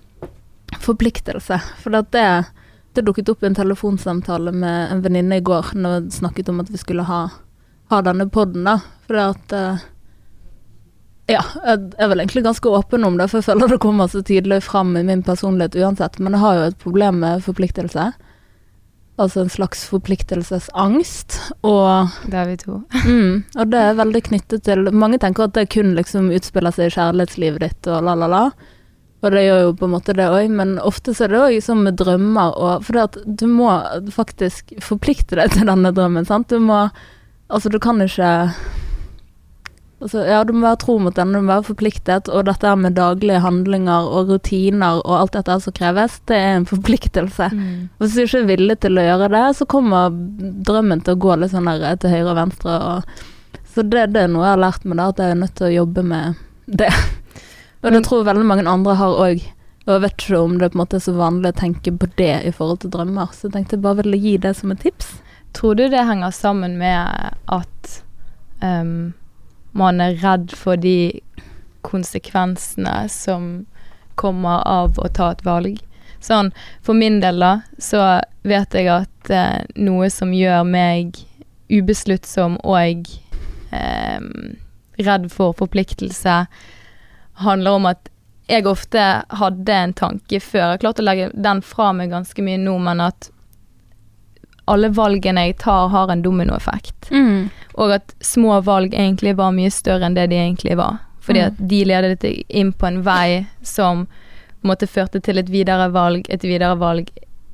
[0.84, 1.60] forpliktelse.
[1.80, 2.26] For det,
[2.92, 6.60] det dukket opp i en telefonsamtale med en venninne i går når vi snakket om
[6.60, 7.22] at vi skulle ha,
[7.90, 8.78] ha denne poden, da.
[9.08, 9.90] For at eh,
[11.30, 14.20] Ja, jeg er vel egentlig ganske åpen om det, for jeg føler det kommer så
[14.20, 16.18] tydelig fram i min personlighet uansett.
[16.20, 18.10] Men jeg har jo et problem med forpliktelse.
[19.16, 21.37] Altså en slags forpliktelsesangst.
[21.62, 22.83] Og Det er vi to.
[23.05, 26.88] Mm, og det er veldig knyttet til Mange tenker at det kun liksom utspiller seg
[26.88, 28.44] i kjærlighetslivet ditt og la, la, la.
[29.24, 31.59] Og det gjør jo på en måte det òg, men ofte så er det òg
[31.64, 33.70] sånn med drømmer og For at du må
[34.12, 36.50] faktisk forplikte deg til denne drømmen, sant.
[36.50, 36.88] Du må
[37.53, 38.29] Altså, du kan ikke
[40.04, 42.76] Altså, ja, du må være tro mot den, du må være forpliktet, og dette her
[42.76, 47.48] med daglige handlinger og rutiner og alt dette som kreves, det er en forpliktelse.
[47.56, 47.86] Mm.
[48.02, 50.12] Hvis du ikke er villig til å gjøre det, så kommer
[50.68, 52.76] drømmen til å gå litt sånn der til høyre og venstre.
[52.90, 55.56] Og, så det, det er noe jeg har lært meg, da, at jeg er nødt
[55.56, 56.92] til å jobbe med det.
[57.84, 59.48] Og det tror jeg veldig mange andre har òg.
[59.84, 62.12] Og jeg vet ikke om det på en måte er så vanlig å tenke på
[62.20, 64.80] det i forhold til drømmer, så jeg tenkte jeg bare ville gi det som et
[64.84, 65.10] tips.
[65.56, 67.98] Tror du det henger sammen med at
[68.64, 69.12] ehm,
[69.74, 71.20] man er redd for de
[71.84, 73.66] konsekvensene som
[74.14, 75.82] kommer av å ta et valg?
[76.24, 81.18] Sånn, for min del da, så vet jeg at eh, noe som gjør meg
[81.68, 83.10] ubesluttsom og
[83.74, 84.20] eh,
[85.04, 86.44] redd for forpliktelse,
[87.44, 88.08] handler om at
[88.48, 89.02] jeg ofte
[89.40, 90.74] hadde en tanke før.
[90.74, 93.30] Jeg har klart å legge den fra meg ganske mye nå, men at
[94.66, 97.11] alle valgene jeg tar, har en dominoeffekt.
[97.11, 97.50] Mm.
[97.77, 100.98] Og at små valg egentlig var mye større enn det de egentlig var.
[101.20, 101.46] Fordi Mm.
[101.46, 105.48] at de ledet deg inn på en vei som på en måte førte til et
[105.50, 107.09] videre valg, et videre valg,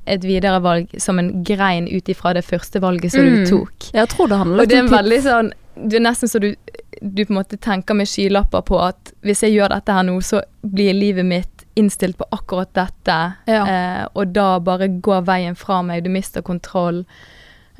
[0.07, 3.43] et videre valg som en grein ut ifra det første valget som Mm.
[3.45, 3.91] du tok.
[3.93, 5.51] Jeg tror det handler Og det er veldig sånn
[5.87, 6.53] Det er nesten så du,
[7.01, 10.17] du på en måte tenker med skylapper på at hvis jeg gjør dette her nå,
[10.21, 13.61] så blir livet mitt innstilt på akkurat dette, Ja.
[13.67, 17.05] eh, og da bare går veien fra meg, du mister kontroll.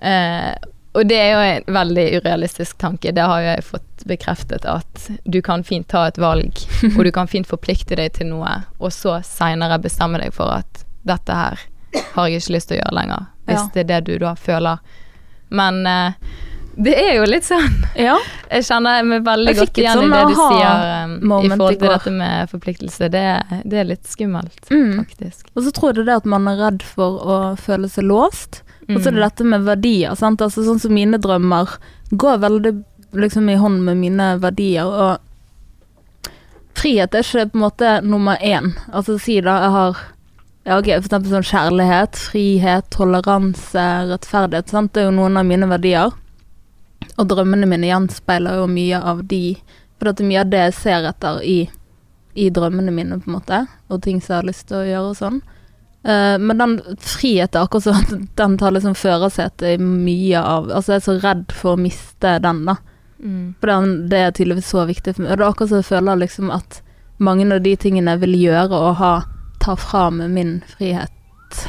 [0.01, 0.53] Eh,
[0.93, 3.11] og det er jo en veldig urealistisk tanke.
[3.15, 6.51] Det har jo jeg fått bekreftet at du kan fint ta et valg,
[6.97, 10.85] og du kan fint forplikte deg til noe, og så seinere bestemme deg for at
[11.07, 11.59] dette her
[12.15, 13.27] har jeg ikke lyst til å gjøre lenger.
[13.47, 13.69] Hvis Ja.
[13.73, 14.79] det er det du da føler.
[15.51, 16.13] Men eh,
[16.75, 18.17] det er jo litt sånn Ja.
[18.51, 21.89] Jeg kjenner meg veldig godt igjen sånn i det du sier um, i forhold til
[21.89, 23.09] dette med forpliktelse.
[23.11, 23.23] Det,
[23.65, 25.05] det er litt skummelt, Mm.
[25.05, 25.47] faktisk.
[25.55, 28.61] Og så tror jeg det at man er redd for å føle seg låst.
[28.89, 29.27] Og så er det Mm.
[29.29, 30.15] dette med verdier.
[30.15, 30.41] Sant?
[30.41, 31.77] Altså, sånn som mine drømmer
[32.11, 34.85] går veldig liksom i hånd med mine verdier.
[34.85, 36.31] Og
[36.75, 38.73] frihet er ikke på en måte nummer én.
[38.91, 39.97] Altså si da jeg har
[40.65, 44.69] ja, ok, for eksempel sånn kjærlighet, frihet, toleranse, rettferdighet.
[44.69, 44.91] Sant?
[44.93, 46.11] Det er jo noen av mine verdier.
[47.17, 49.55] Og drømmene mine gjenspeiler jo mye av de
[49.97, 51.57] For det er mye av det jeg ser etter i,
[52.33, 53.59] i drømmene mine, på en måte.
[53.93, 55.41] Og ting som jeg har lyst til å gjøre og sånn.
[56.01, 60.95] Uh, men den frihet er akkurat sånn den tar liksom førersetet i mye av Altså
[60.95, 62.79] jeg er så redd for å miste den, da.
[63.21, 63.53] Mm.
[63.61, 65.35] For den, det er tydeligvis så viktig for meg.
[65.35, 66.81] Og det er akkurat så jeg føler liksom at
[67.21, 69.13] mange av de tingene jeg vil gjøre og ha,
[69.61, 71.61] ta fra meg min frihet,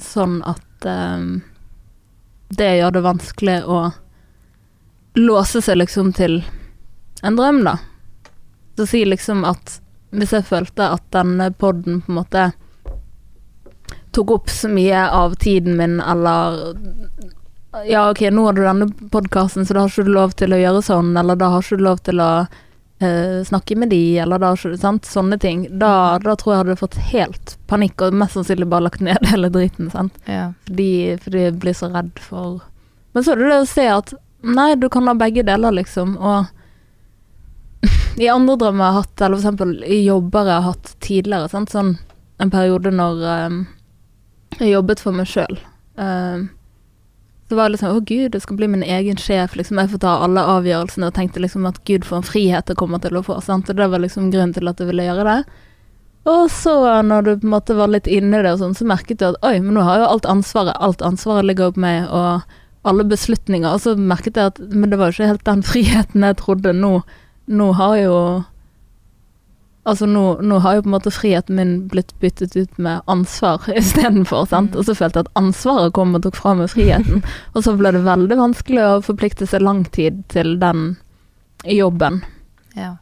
[0.00, 1.42] sånn at um,
[2.56, 3.82] det gjør det vanskelig å
[5.14, 6.40] låse seg liksom til
[7.22, 7.78] en drøm, da.
[8.76, 12.44] Så si liksom at hvis jeg følte at denne podden på en måte
[14.16, 16.74] tok opp så mye av tiden min, eller
[17.86, 20.58] Ja, ok, nå har du denne podkasten, så da har ikke du lov til å
[20.58, 22.30] gjøre sånn, eller da har ikke du lov til å
[23.02, 25.66] uh, snakke med de, eller da har ikke sant, sånne ting.
[25.78, 25.92] Da,
[26.24, 29.92] da tror jeg hadde fått helt panikk, og mest sannsynlig bare lagt ned hele driten,
[29.92, 30.16] sant.
[30.24, 30.48] Ja.
[30.66, 32.64] Fordi, fordi jeg blir så redd for
[33.12, 36.16] Men så er det det å se at nei, du kan ha begge deler, liksom,
[36.18, 36.46] og
[38.22, 41.74] i andre drømmer jeg har hatt, eller eksempel i jobber jeg har hatt tidligere, sant,
[41.74, 41.96] sånn
[42.38, 43.58] en periode når um,
[44.58, 45.58] jeg jobbet for meg sjøl.
[47.48, 49.56] så var det liksom Å, gud, jeg skal bli min egen sjef.
[49.56, 51.08] Liksom, jeg får ta alle avgjørelsene.
[51.08, 53.40] Og tenkte liksom at gud, for en frihet jeg kommer til å få.
[53.44, 53.70] Sant?
[53.70, 55.38] Og det var liksom grunnen til at jeg ville gjøre det.
[56.28, 58.86] Og så, når du på en måte var litt inne i det, og sånn, så
[58.88, 60.76] merket du at oi, men nå har jo alt ansvaret.
[60.76, 63.70] Alt ansvaret ligger på meg, og alle beslutninger.
[63.72, 66.76] Og så merket jeg at men det var jo ikke helt den friheten jeg trodde.
[66.76, 67.00] Nå,
[67.46, 68.14] nå har jo
[69.88, 73.64] Altså nå, nå har jo på en måte friheten min blitt byttet ut med ansvar
[73.80, 74.76] istedenfor, sant.
[74.76, 77.22] Og så følte jeg at ansvaret kom og tok fra meg friheten.
[77.54, 80.90] og så ble det veldig vanskelig å forplikte seg lang tid til den
[81.64, 82.20] jobben.
[82.76, 82.98] ja.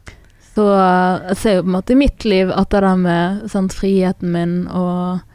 [0.57, 3.43] Så eh, jeg ser jo på en måte i mitt liv at det der med
[3.51, 5.26] sant, friheten min og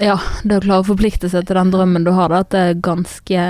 [0.00, 2.78] Ja, det å klare å forplikte seg til den drømmen du har, at det er
[2.80, 3.42] ganske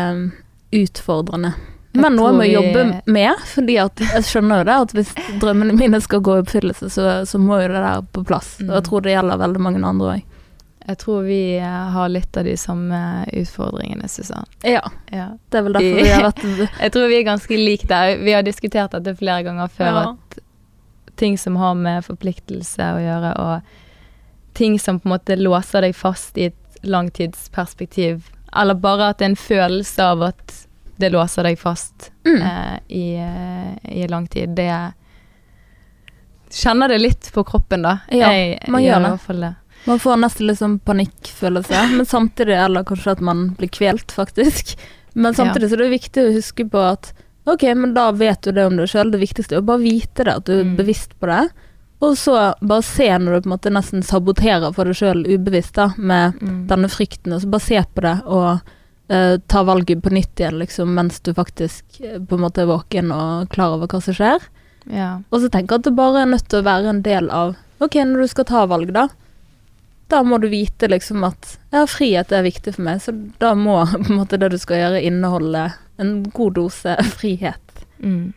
[0.75, 1.53] utfordrende.
[1.93, 4.93] Jeg Men noe tror med å vi- jobbe med, fordi jeg skjønner jo det at
[4.95, 8.57] hvis drømmene mine skal gå i oppfyllelse, så, så må jo det der på plass.
[8.61, 8.89] Og jeg Mm.
[8.89, 10.23] tror det gjelder veldig mange andre òg.
[10.89, 14.47] Jeg tror vi eh, har litt av de samme utfordringene, Susann.
[14.65, 14.81] Ja,
[15.13, 15.29] Ja.
[15.51, 18.17] det er vel derfor vi har vært Jeg tror vi er ganske like der.
[18.25, 19.93] Vi har diskutert dette flere ganger før.
[19.93, 20.11] Ja.
[20.15, 20.39] At
[21.17, 23.63] ting som har med forpliktelse å gjøre, og
[24.53, 29.27] ting som på en måte låser deg fast i et langtidsperspektiv, eller bare at det
[29.29, 30.57] er en følelse av at
[31.01, 32.41] det låser deg fast mm.
[32.43, 34.73] eh, i, eh, i lang tid, det
[36.51, 38.01] Kjenner det litt på kroppen, da.
[38.11, 39.35] Ja, jeg, man gjør det.
[39.39, 39.51] det.
[39.87, 44.75] Man får nesten litt sånn panikkfølelse, men samtidig, eller kanskje at man blir kvelt, faktisk.
[45.13, 47.13] Men samtidig så er det viktig å huske på at
[47.51, 49.13] ok, men da vet du det om deg sjøl.
[49.15, 50.77] Det viktigste er å bare vite det, at du er Mm.
[50.83, 51.51] bevisst på det.
[52.01, 52.35] Og så
[52.65, 56.39] bare se når du på en måte nesten saboterer for deg sjøl ubevisst da, med
[56.41, 56.67] Mm.
[56.71, 58.61] denne frykten, og så bare se på det og
[59.13, 62.71] uh, ta valget på nytt igjen, liksom, mens du faktisk uh, på en måte er
[62.71, 64.41] våken og klar over hva som skjer.
[64.89, 65.11] Ja.
[65.31, 67.57] Og så tenker jeg at det bare er nødt til å være en del av
[67.81, 69.07] Ok, når du skal ta valg, da.
[70.09, 73.79] Da må du vite liksom at ja, frihet er viktig for meg, så da må
[73.93, 75.69] på en måte det du skal gjøre, inneholde
[76.01, 77.85] en god dose frihet.
[78.01, 78.33] Mm.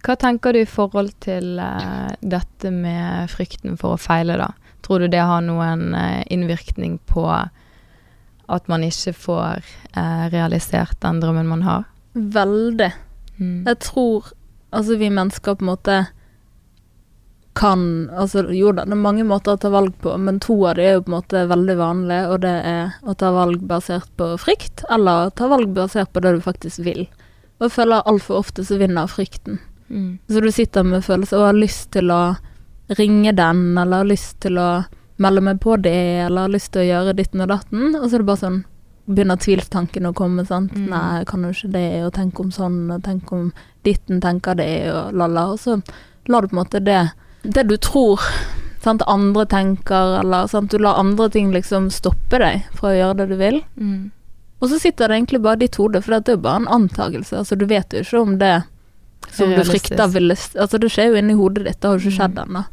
[0.00, 4.52] Hva tenker du i forhold til uh, dette med frykten for å feile, da?
[4.84, 7.26] Tror du det har noen uh, innvirkning på
[8.50, 11.84] at man ikke får uh, realisert den drømmen man har?
[12.14, 12.90] Veldig.
[13.36, 13.60] Mm.
[13.68, 14.32] Jeg tror
[14.70, 16.00] altså vi mennesker på en måte
[17.60, 20.78] kan Altså jo da, det er mange måter å ta valg på, men to av
[20.78, 24.06] de er jo på en måte veldig vanlige, og det er å ta valg basert
[24.16, 27.02] på frykt, eller ta valg basert på det du faktisk vil.
[27.58, 29.58] Og jeg føler altfor ofte så vinner frykten.
[29.90, 30.18] Mm.
[30.30, 32.22] Så du sitter med følelser og har lyst til å
[32.98, 34.70] ringe den, eller har lyst til å
[35.20, 38.16] melde meg på det, eller har lyst til å gjøre ditten og datten, og så
[38.16, 38.60] er det bare sånn
[39.10, 40.70] Begynner tvilstankene å komme, sant.
[40.76, 40.84] Mm.
[40.92, 43.48] Nei, kan jo ikke det, og tenk om sånn, og tenk om
[43.82, 45.48] ditten tenker det, og la-la.
[45.50, 45.80] Og så
[46.30, 47.00] lar du på en måte det
[47.42, 48.22] Det du tror
[48.84, 53.18] sant, andre tenker, eller sant, du lar andre ting liksom stoppe deg fra å gjøre
[53.18, 53.60] det du vil.
[53.76, 54.10] Mm.
[54.60, 56.72] Og så sitter det egentlig bare i ditt hode, for det er jo bare en
[56.80, 57.40] antakelse.
[57.42, 58.54] Altså, du vet jo ikke om det
[59.32, 62.16] som du frykter ville Altså, det skjer jo inni hodet ditt, det har jo ikke
[62.18, 62.44] skjedd Mm.
[62.48, 62.64] ennå.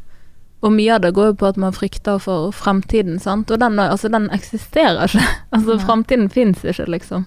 [0.62, 3.50] Og mye av det går jo på at man frykter for fremtiden, sant.
[3.50, 5.22] Og den, altså, den eksisterer ikke.
[5.52, 5.84] Altså, Nei.
[5.84, 7.26] fremtiden fins ikke, liksom.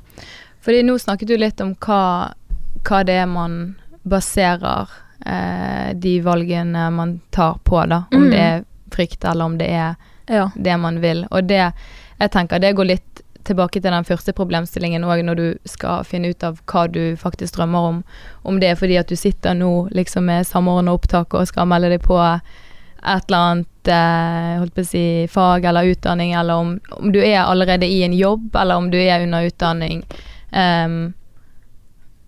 [0.61, 2.33] Fordi nå snakket du litt om hva,
[2.83, 4.89] hva det er man baserer
[5.25, 8.03] eh, de valgene man tar på, da.
[8.11, 8.29] Om Mm.
[8.31, 9.95] det er frykt, eller om det er
[10.27, 10.49] Ja.
[10.55, 11.25] det man vil.
[11.31, 11.73] Og det,
[12.19, 16.31] jeg tenker det går litt tilbake til den første problemstillingen òg, når du skal finne
[16.31, 18.01] ut av hva du faktisk drømmer om.
[18.47, 21.93] Om det er fordi at du sitter nå liksom med samordna opptak og skal melde
[21.93, 26.75] deg på et eller annet eh, holdt på å si, fag eller utdanning, eller om,
[26.97, 30.05] om du er allerede i en jobb, eller om du er under utdanning.
[30.51, 31.13] um,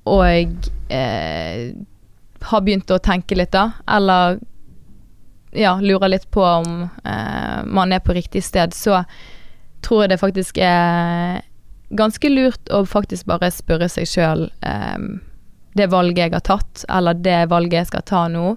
[0.04, 1.72] og eh,
[2.44, 3.70] har begynt å tenke litt, da.
[3.88, 4.40] Eller
[5.56, 9.04] ja, lurer litt på om eh, man er på riktig sted, så
[9.86, 11.44] tror jeg det faktisk er
[11.94, 14.48] ganske lurt å faktisk bare spørre seg sjøl
[15.74, 18.56] det valget jeg har tatt, eller det valget jeg skal ta nå,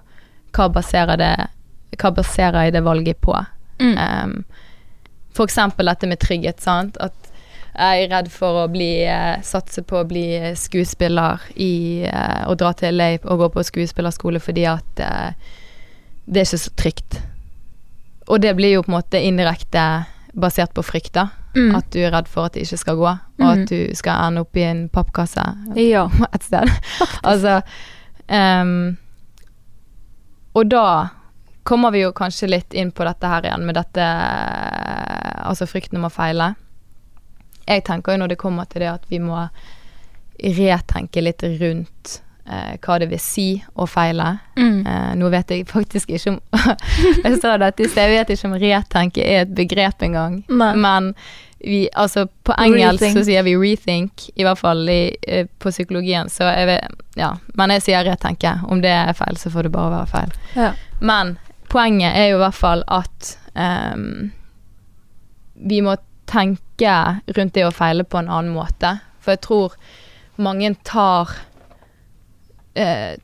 [0.55, 1.33] hva baserer, det,
[1.97, 3.35] hva baserer jeg det valget på?
[3.81, 3.95] Mm.
[3.97, 4.35] Um,
[5.37, 6.97] for eksempel dette med trygghet, sant.
[7.01, 7.31] At
[7.77, 12.55] jeg er redd for å bli eh, satse på å bli skuespiller i uh, Og
[12.57, 15.51] dra til LA og gå på skuespillerskole fordi at uh,
[16.25, 17.19] det er ikke så trygt.
[18.33, 19.83] Og det blir jo på en måte indirekte
[20.37, 21.27] basert på frykt, da.
[21.55, 21.71] Mm.
[21.79, 23.49] At du er redd for at det ikke skal gå, og Mm.
[23.49, 25.43] at du skal ende opp i en pappkasse
[25.75, 26.03] Ja.
[26.33, 26.69] et sted.
[27.23, 27.61] altså
[28.29, 28.97] um,
[30.55, 30.83] Og da
[31.63, 34.05] kommer vi jo kanskje litt inn på dette her igjen, med dette
[35.47, 36.53] Altså frykten om å feile.
[37.67, 39.47] Jeg tenker jo når det kommer til det at vi må
[40.43, 44.37] retenke litt rundt eh, hva det vil si å feile.
[44.57, 44.79] Mm.
[44.87, 46.39] Eh, nå vet jeg faktisk ikke om
[47.25, 50.41] Jeg sa dette i sted, jeg vet ikke om retenke er et begrep engang.
[50.47, 51.13] Men
[51.59, 53.17] vi, altså på engelsk Rethink.
[53.17, 56.29] så sier vi rethink, i hvert fall i, eh, på psykologien.
[56.29, 57.33] Så jeg vet, ja.
[57.57, 58.59] Men jeg sier retenke.
[58.67, 60.35] Om det er feil, så får det bare være feil.
[60.55, 60.71] Ja.
[60.99, 61.37] Men
[61.71, 64.31] poenget er jo i hvert fall at ehm,
[65.67, 65.97] vi må
[66.29, 66.93] tenke
[67.35, 68.97] rundt det å feile på en annen måte.
[69.23, 69.77] For jeg tror
[70.37, 71.33] mange tar
[72.77, 73.17] eh,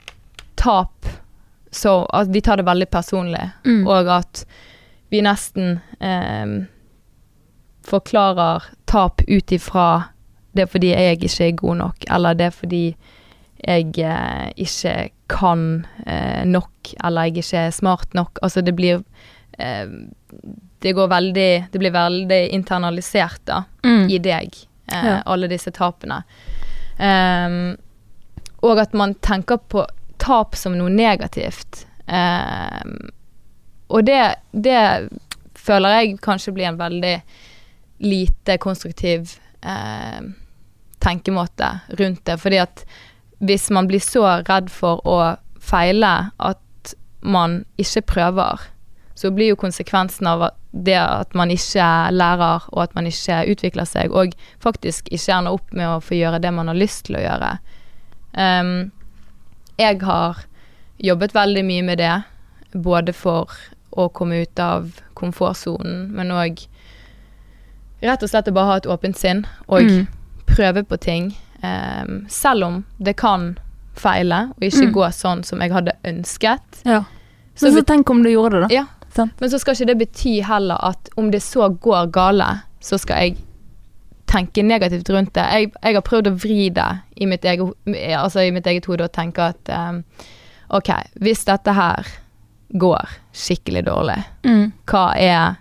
[0.59, 1.05] tap
[1.73, 3.87] så at De tar det veldig personlig, Mm.
[3.87, 4.43] og at
[5.09, 6.65] vi nesten eh,
[7.83, 10.03] forklarer tap ut ifra
[10.53, 12.83] det er fordi jeg ikke er god nok, eller det er fordi
[13.65, 14.93] jeg eh, ikke
[15.33, 15.63] kan
[16.05, 18.37] eh, nok, eller jeg ikke er smart nok.
[18.43, 19.01] Altså det blir
[19.59, 19.87] eh,
[20.83, 24.09] Det går veldig Det blir veldig internalisert, da, Mm.
[24.11, 24.53] i deg,
[24.91, 25.21] eh, Ja.
[25.25, 26.23] alle disse tapene.
[26.99, 27.77] Ehm,
[28.63, 29.85] og at man tenker på
[30.23, 31.85] tap som noe negativt.
[32.07, 32.83] Eh,
[33.93, 34.21] og det,
[34.51, 35.09] det
[35.59, 37.17] føler jeg kanskje blir en veldig
[38.03, 40.21] lite konstruktiv eh,
[41.03, 42.37] tenkemåte rundt det.
[42.39, 42.85] Fordi at
[43.43, 45.17] hvis man blir så redd for å
[45.63, 48.63] feile at man ikke prøver,
[49.15, 53.85] så blir jo konsekvensen av det at man ikke lærer, og at man ikke utvikler
[53.87, 57.19] seg, og faktisk ikke ender opp med å få gjøre det man har lyst til
[57.19, 57.51] å gjøre.
[58.33, 58.91] Ehm,
[59.77, 60.37] jeg har
[61.03, 62.23] jobbet veldig mye med det,
[62.73, 63.49] både for
[63.97, 66.67] å komme ut av komfortsonen, men òg
[68.03, 70.07] rett og slett å bare ha et åpent sinn og Mm.
[70.47, 71.35] prøve på ting.
[71.63, 73.57] Um, selv om det kan
[73.95, 74.93] feile og ikke Mm.
[74.93, 76.83] gå sånn som jeg hadde ønsket.
[76.85, 77.03] Ja.
[77.55, 78.75] Så Men så tenk om du gjorde det, da.
[78.75, 78.85] ja.
[79.39, 83.15] Men så skal ikke det bety heller at om det så går gale, så skal
[83.17, 83.37] jeg
[84.29, 85.43] tenke negativt rundt det.
[85.51, 86.89] Jeg, jeg har prøvd å vri det
[87.21, 87.73] i mitt eget,
[88.17, 90.03] altså eget hode og tenke at um,
[90.73, 90.89] OK,
[91.21, 92.07] hvis dette her
[92.73, 94.71] går skikkelig dårlig, Mm.
[94.89, 95.55] hva er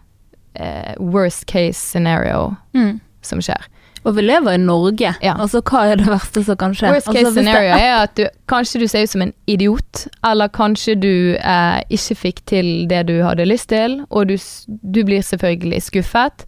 [0.58, 3.00] uh, worst case scenario Mm.
[3.22, 3.68] som skjer?
[4.04, 5.12] Og vi lever i Norge.
[5.22, 5.34] Ja.
[5.38, 6.88] Altså, hva er det verste som kan skje?
[6.90, 10.06] Worst altså, case altså, scenario er at du, kanskje du ser ut som en idiot,
[10.26, 14.34] eller kanskje du eh, ikke fikk til det du hadde lyst til, og du,
[14.82, 16.46] du blir selvfølgelig skuffet.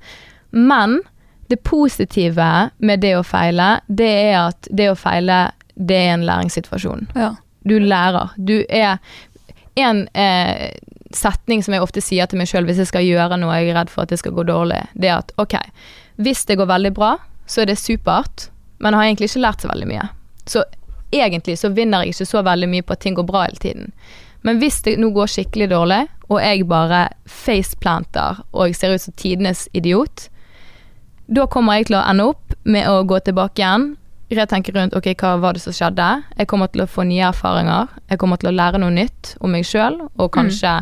[0.50, 0.98] Men
[1.49, 6.26] det positive med det å feile, det er at det å feile, det er en
[6.26, 7.09] læringssituasjon.
[7.18, 7.34] Ja.
[7.64, 8.34] Du lærer.
[8.36, 8.99] Du er
[9.74, 10.70] En eh,
[11.11, 13.78] setning som jeg ofte sier til meg sjøl hvis jeg skal gjøre noe jeg er
[13.80, 15.57] redd for at det skal gå dårlig, det er at ok,
[16.22, 17.16] hvis det går veldig bra,
[17.51, 20.05] så er det supert, men jeg har egentlig ikke lært så veldig mye.
[20.47, 20.62] Så
[21.11, 23.90] egentlig så vinner jeg ikke så veldig mye på at ting går bra hele tiden.
[24.45, 29.05] Men hvis det nå går skikkelig dårlig, og jeg bare faceplanter og jeg ser ut
[29.05, 30.28] som tidenes idiot,
[31.26, 33.94] da kommer jeg til å ende opp med å gå tilbake igjen,
[34.34, 36.06] retenke rundt ok, hva var det som skjedde.
[36.38, 37.92] Jeg kommer til å få nye erfaringer.
[38.10, 40.80] Jeg kommer til å lære noe nytt om meg sjøl, og kanskje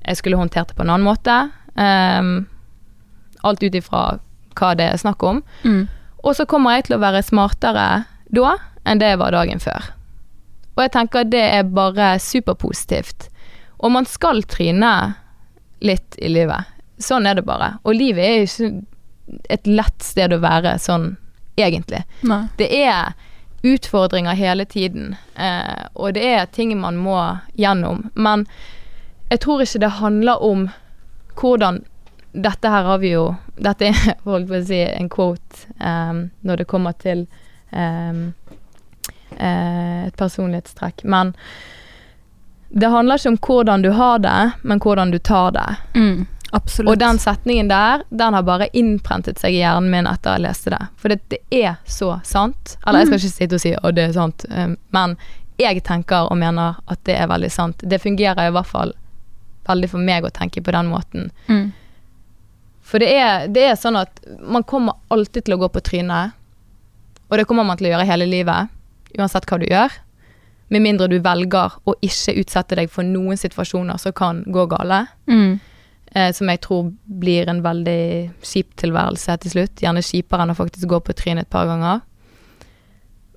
[0.00, 1.36] jeg skulle håndtert det på en annen måte.
[1.76, 2.48] Um,
[3.46, 4.02] alt ut ifra
[4.58, 5.42] hva det er snakk om.
[5.62, 5.84] Mm.
[6.24, 7.86] Og så kommer jeg til å være smartere
[8.30, 8.56] da
[8.88, 9.92] enn det jeg var dagen før.
[10.76, 13.28] Og jeg tenker det er bare superpositivt.
[13.80, 14.92] Og man skal tryne
[15.84, 16.68] litt i livet.
[17.00, 17.74] Sånn er det bare.
[17.84, 18.72] Og livet er ikke
[19.48, 21.14] et lett sted å være sånn
[21.56, 22.02] egentlig.
[22.26, 22.44] Nei.
[22.56, 23.12] Det er
[23.62, 27.18] utfordringer hele tiden, eh, og det er ting man må
[27.54, 28.08] gjennom.
[28.14, 28.46] Men
[29.28, 30.68] jeg tror ikke det handler om
[31.40, 31.84] hvordan
[32.30, 33.24] Dette her har vi jo
[33.58, 37.24] Dette er holdt på å si en quote eh, når det kommer til
[37.74, 38.20] eh,
[39.40, 41.02] et personlighetstrekk.
[41.04, 41.34] Men
[42.70, 45.66] det handler ikke om hvordan du har det, men hvordan du tar det.
[45.94, 46.26] Mm.
[46.50, 46.90] Absolutt.
[46.90, 50.72] Og den setningen der, den har bare innprentet seg i hjernen min etter jeg leste
[50.74, 50.80] det.
[50.98, 52.76] For det, det er så sant.
[52.86, 55.14] Eller jeg skal ikke sitte og si at det er sant, um, men
[55.60, 57.84] jeg tenker og mener at det er veldig sant.
[57.84, 58.94] Det fungerer i hvert fall
[59.68, 61.30] veldig for meg å tenke på den måten.
[61.46, 61.68] mm.
[62.90, 66.32] For det er, det er sånn at man kommer alltid til å gå på trynet.
[67.30, 68.72] Og det kommer man til å gjøre hele livet,
[69.14, 69.94] uansett hva du gjør.
[70.74, 75.04] Med mindre du velger å ikke utsette deg for noen situasjoner som kan gå gale.
[75.30, 75.60] Mm.
[76.10, 76.88] Eh, som jeg tror
[77.22, 79.82] blir en veldig kjip tilværelse til slutt.
[79.82, 82.02] Gjerne kjipere enn å faktisk gå på trynet et par ganger.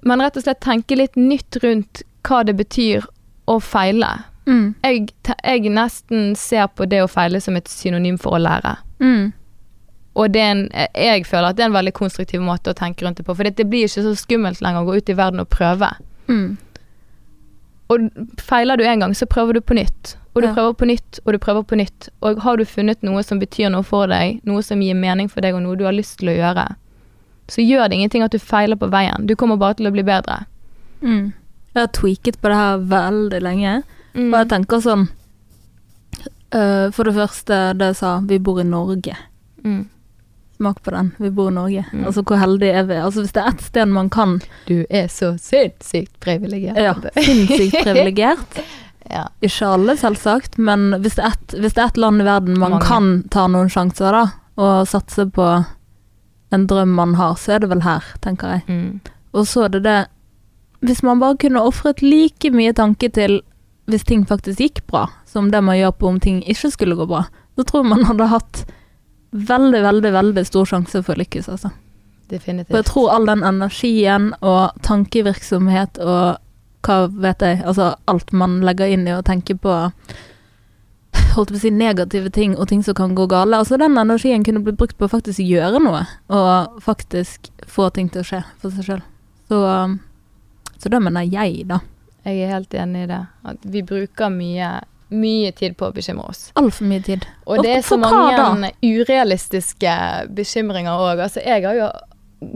[0.04, 3.06] Men rett og slett tenke litt nytt rundt hva det betyr
[3.52, 4.10] å feile.
[4.50, 4.74] Mm.
[4.84, 5.06] Jeg,
[5.38, 8.76] jeg nesten ser på det å feile som et synonym for å lære.
[9.04, 9.32] Mm.
[10.20, 13.28] Og en, jeg føler at det er en veldig konstruktiv måte å tenke rundt det
[13.28, 13.36] på.
[13.38, 15.94] For det blir ikke så skummelt lenger å gå ut i verden og prøve.
[16.30, 16.58] Mm.
[17.92, 18.10] Og
[18.40, 20.16] feiler du en gang, så prøver du på nytt.
[20.36, 20.54] Og du Ja.
[20.54, 22.10] prøver på nytt, og du prøver på nytt.
[22.22, 25.42] Og har du funnet noe som betyr noe for deg, noe som gir mening for
[25.42, 26.76] deg, og noe du har lyst til å gjøre,
[27.48, 29.28] så gjør det ingenting at du feiler på veien.
[29.28, 30.46] Du kommer bare til å bli bedre.
[31.04, 31.34] Mm.
[31.76, 33.84] Jeg har tweaket på det her veldig lenge.
[34.16, 34.34] Mm.
[34.34, 35.10] Og jeg tenker sånn
[36.54, 39.16] uh, For det første, det jeg sa, vi bor i Norge.
[39.64, 39.88] Mm.
[40.64, 41.12] Smak på den.
[41.18, 41.86] Vi bor i Norge.
[41.92, 42.06] Mm.
[42.06, 42.96] Altså, hvor heldig er vi?
[42.96, 44.38] Altså, hvis det er ett sted man kan
[44.68, 46.80] Du er så sinnssykt privilegert.
[46.80, 48.60] Ja, sinnssykt privilegert.
[49.16, 49.26] ja.
[49.44, 52.88] Ikke alle, selvsagt, men hvis det er ett ett land i verden man Mange.
[52.88, 54.24] kan ta noen sjanser, da,
[54.56, 55.50] og satse på
[56.54, 58.64] en drøm man har, så er det vel her, tenker jeg.
[58.68, 59.02] Mm.
[59.34, 60.06] Og så er det det
[60.80, 63.42] Hvis man bare kunne ofret like mye tanke til
[63.88, 67.06] hvis ting faktisk gikk bra, som det man gjør på om ting ikke skulle gå
[67.08, 68.66] bra, så tror man hadde hatt
[69.34, 71.74] veldig, veldig, veldig stor sjanse for å lykkes, altså.
[72.34, 76.40] For jeg tror all den energien og tankevirksomhet og
[76.84, 79.76] hva vet jeg, altså alt man legger inn i å tenke på
[81.34, 83.58] holdt på å si negative ting og ting som kan gå gale.
[83.58, 86.04] Altså den energien kunne blitt brukt på å faktisk gjøre noe,
[86.34, 89.04] og faktisk få ting til å skje for seg sjøl.
[89.50, 89.62] Så,
[90.82, 91.82] så det mener jeg, da.
[92.24, 93.22] Jeg er helt enig i det.
[93.50, 94.70] At vi bruker mye,
[95.14, 96.48] mye tid på å bekymre oss.
[96.60, 97.28] Altfor mye tid.
[97.46, 99.94] Og det er så mange urealistiske
[100.36, 101.24] bekymringer òg.
[101.28, 101.92] Altså, jeg har jo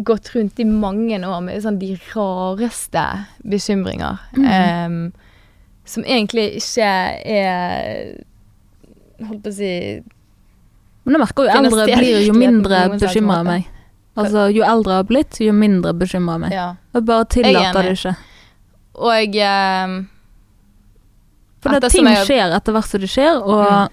[0.07, 3.05] gått rundt i mange år med sånn de rareste
[3.47, 4.19] bekymringer.
[4.37, 4.47] Mm.
[4.47, 4.99] Um,
[5.87, 6.87] som egentlig ikke
[7.31, 8.17] er
[9.17, 9.69] Holdt på å si
[11.07, 13.69] Men jeg merker jo eldre blir, jo mindre bekymra av meg.
[14.17, 16.53] Altså, jo eldre jeg har blitt, jo mindre bekymra av meg.
[16.53, 16.67] Ja.
[16.93, 18.13] Jeg bare Jeg er tillater det ikke.
[19.07, 19.95] Og em,
[21.61, 23.89] For det, ting jeg- skjer etter hvert som det skjer, og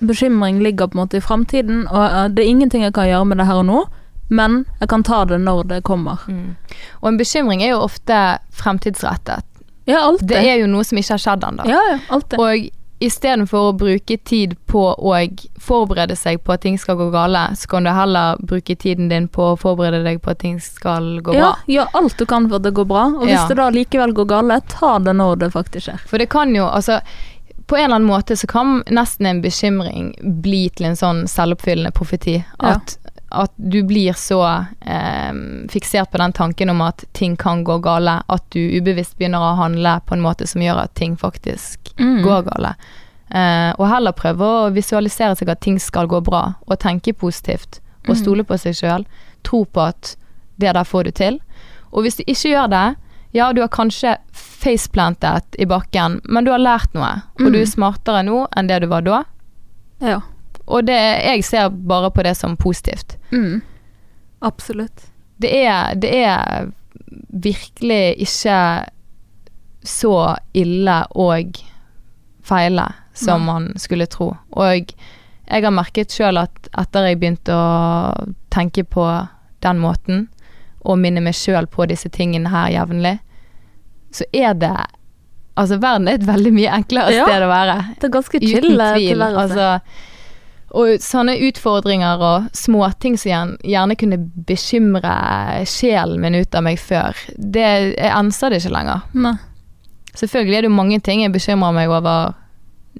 [0.00, 0.08] Mm.
[0.08, 1.86] bekymring ligger på en måte i framtiden.
[1.90, 3.84] Og eh, det er ingenting jeg kan gjøre med det her og nå,
[4.28, 6.18] men jeg kan ta det når det kommer.
[6.28, 6.56] mm.
[7.02, 9.42] Og en bekymring er jo ofte fremtidsrettet.
[9.86, 10.28] Ja, alltid.
[10.28, 11.64] Det er jo noe som ikke har skjedd ennå.
[11.66, 12.38] Ja, ja, alltid.
[12.38, 15.12] Og istedenfor å bruke tid på å
[15.60, 19.28] forberede seg på at ting skal gå gale, så kan du heller bruke tiden din
[19.28, 21.54] på å forberede deg på at ting skal gå ja, bra.
[21.66, 23.46] gjør alt du kan for at det går bra, og hvis Ja.
[23.48, 26.06] det da likevel går gale, ta det når det faktisk skjer.
[26.08, 27.00] For det kan jo, altså
[27.66, 31.90] På en eller annen måte så kan nesten en bekymring bli til en sånn selvoppfyllende
[31.90, 32.36] profeti.
[32.62, 32.76] Ja.
[33.32, 34.38] At, du blir så
[34.86, 35.32] eh,
[35.68, 39.56] fiksert på den tanken om at ting kan gå gale, at du ubevisst begynner å
[39.58, 42.22] handle på en måte som gjør at ting faktisk Mm.
[42.22, 42.74] går gale.
[43.30, 47.80] Eh, og heller prøve å visualisere seg at ting skal gå bra, og tenke positivt.
[48.08, 48.22] Og Mm.
[48.22, 49.06] stole på seg sjøl.
[49.42, 50.14] Tro på at
[50.58, 51.40] det der får du til.
[51.92, 52.96] Og hvis du ikke gjør det,
[53.34, 57.22] Ja, du har kanskje faceplantet i bakken, men du har lært noe.
[57.38, 57.52] Og Mm.
[57.52, 59.24] du er smartere nå enn det du var da.
[60.00, 60.20] Ja.
[60.66, 63.16] Og det, jeg ser bare på det som positivt.
[63.30, 63.60] Mm.
[64.46, 65.06] Absolutt.
[65.38, 66.70] Det er, det er
[67.30, 68.58] virkelig ikke
[69.86, 70.14] så
[70.56, 71.60] ille og
[72.46, 73.52] feile som Nei.
[73.52, 74.32] man skulle tro.
[74.58, 74.90] Og
[75.46, 79.06] jeg har merket sjøl at etter jeg begynte å tenke på
[79.62, 80.26] den måten,
[80.86, 83.16] og minne meg sjøl på disse tingene her jevnlig,
[84.14, 84.76] så er det
[85.56, 87.24] Altså, verden er et veldig mye enklere Ja.
[87.24, 87.76] sted å være.
[87.96, 89.40] Det er ganske chill eh, tilværelse.
[89.40, 89.78] Altså,
[90.74, 95.12] og sånne utfordringer og småting som gjerne, kunne bekymre
[95.68, 99.04] sjelen min ut av meg før, det, jeg anser det ikke lenger.
[99.14, 99.36] Ne.
[100.16, 102.34] Selvfølgelig er det jo mange ting jeg bekymrer meg over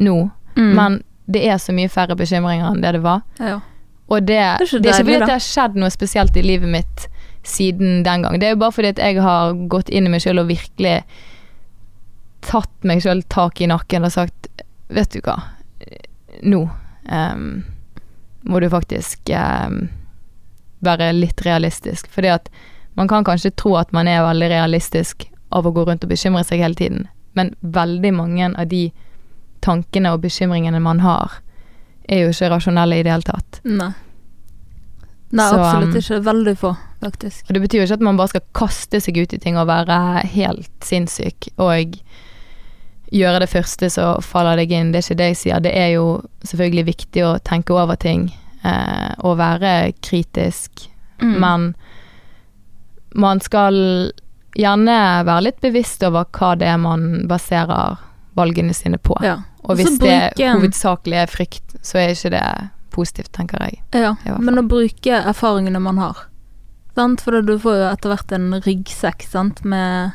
[0.01, 0.71] nå, Mm.
[0.73, 0.95] men
[1.29, 3.21] det er så mye færre bekymringer enn det det var.
[3.41, 3.59] ja.
[4.09, 6.69] Og det, er ikke det er ikke fordi det har skjedd noe spesielt i livet
[6.71, 7.09] mitt
[7.43, 8.37] siden den gang.
[8.39, 11.01] Det er jo bare fordi jeg har gått inn i meg sjøl og virkelig
[12.47, 14.49] tatt meg sjøl tak i nakken og sagt
[14.95, 15.35] Vet du hva,
[16.47, 16.61] nå
[17.09, 17.65] em,
[18.47, 19.87] må du faktisk um,
[20.85, 22.09] være litt realistisk.
[22.13, 22.51] Fordi at
[22.97, 26.45] man kan kanskje tro at man er veldig realistisk av å gå rundt og bekymre
[26.47, 27.07] seg hele tiden,
[27.39, 28.89] men veldig mange av de
[29.65, 31.39] tankene og bekymringene man har,
[32.09, 33.61] er jo ikke rasjonelle i det hele tatt.
[33.67, 33.93] Nei.
[35.35, 36.21] Nei, Så, absolutt um, ikke.
[36.29, 37.49] Veldig få, faktisk.
[37.49, 39.67] Og det betyr jo ikke at man bare skal kaste seg ut i ting og
[39.69, 41.99] være helt sinnssyk og
[43.13, 44.93] gjøre det første så faller deg inn.
[44.93, 45.61] Det er ikke det jeg sier.
[45.63, 46.07] Det er jo
[46.45, 48.29] selvfølgelig viktig å tenke over ting
[48.65, 51.39] eh, og være kritisk, Mm.
[51.41, 51.63] men
[53.15, 53.77] man skal
[54.57, 57.97] gjerne være litt bevisst over hva det er man baserer
[58.37, 59.17] valgene sine på.
[59.25, 59.39] ja.
[59.67, 62.43] Og hvis det er hovedsakelig er frykt, så er ikke det
[62.95, 63.81] positivt, tenker jeg.
[63.97, 66.21] Ja, men å bruke erfaringene man har.
[66.95, 67.21] Sant?
[67.25, 69.65] For du får jo etter hvert en ryggsekk sant?
[69.65, 70.13] med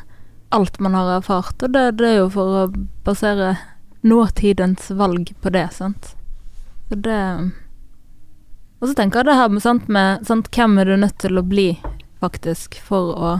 [0.52, 2.64] alt man har erfart, og det, det er jo for å
[3.06, 3.56] basere
[4.02, 6.14] nåtidens valg på det, sant.
[6.88, 7.20] Så det
[8.82, 11.46] Og så tenker jeg det her sant, med sant, hvem er du nødt til å
[11.46, 11.68] bli,
[12.20, 13.32] faktisk, for å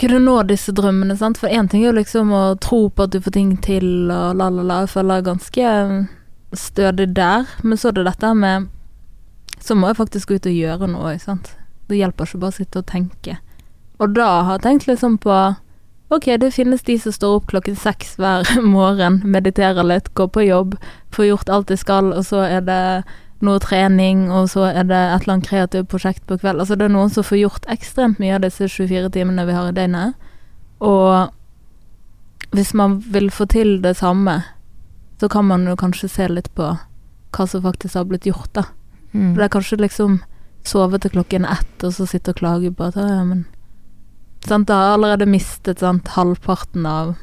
[0.00, 1.38] kunne nå disse drømmene, sant.
[1.38, 4.34] For én ting er jo liksom å tro på at du får ting til, og
[4.40, 4.80] la, la, la.
[4.82, 5.72] Jeg føler er ganske
[6.58, 7.46] stødig der.
[7.62, 8.70] Men så er det dette med
[9.62, 11.52] Så må jeg faktisk gå ut og gjøre noe, sant.
[11.86, 13.36] Det hjelper ikke bare å sitte og tenke.
[14.02, 15.36] Og da har jeg tenkt liksom på
[16.12, 18.44] Ok, det finnes de som står opp klokken seks hver
[18.76, 20.74] morgen, mediterer litt, går på jobb,
[21.16, 22.80] får gjort alt de skal, og så er det
[23.42, 26.60] noe trening, og så er det et eller annet kreativt prosjekt på kveld.
[26.60, 29.70] Altså det er noen som får gjort ekstremt mye av disse 24 timene vi har
[29.70, 30.28] i døgnet.
[30.84, 31.32] Og
[32.52, 34.36] hvis man vil få til det samme,
[35.18, 36.74] så kan man jo kanskje se litt på
[37.32, 38.66] hva som faktisk har blitt gjort, da.
[39.16, 39.32] Mm.
[39.32, 40.20] For det er kanskje liksom
[40.68, 43.46] sove til klokken ett, og så sitte og klage på at ja, men
[44.48, 47.14] sant, Da har jeg allerede mistet sant, halvparten av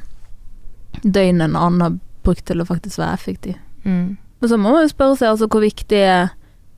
[1.02, 3.56] døgnet en annen har brukt til å faktisk være effektiv.
[3.84, 4.16] Mm.
[4.40, 6.30] Men så må man jo spørre seg altså, hvor viktig er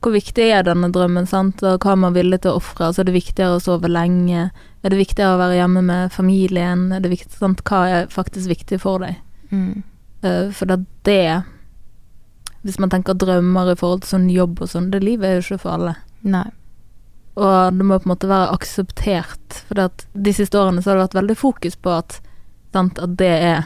[0.03, 2.89] hvor viktig er denne drømmen, sant, og hva er man villig til å ofre?
[2.89, 4.49] Altså, er det viktigere å sove lenge?
[4.83, 6.89] Er det viktigere å være hjemme med familien?
[6.91, 9.21] Er det viktig, sant, hva er faktisk viktig for deg?
[9.53, 9.83] Mm.
[10.25, 11.43] Uh, for det, det
[12.63, 15.45] Hvis man tenker drømmer i forhold til sånn jobb og sånn, det livet er jo
[15.45, 15.95] ikke for alle.
[16.23, 16.49] Nei.
[17.35, 19.61] Og det må på en måte være akseptert.
[19.67, 19.79] For
[20.13, 22.19] de siste årene så har det vært veldig fokus på at,
[22.75, 23.63] sant, at det er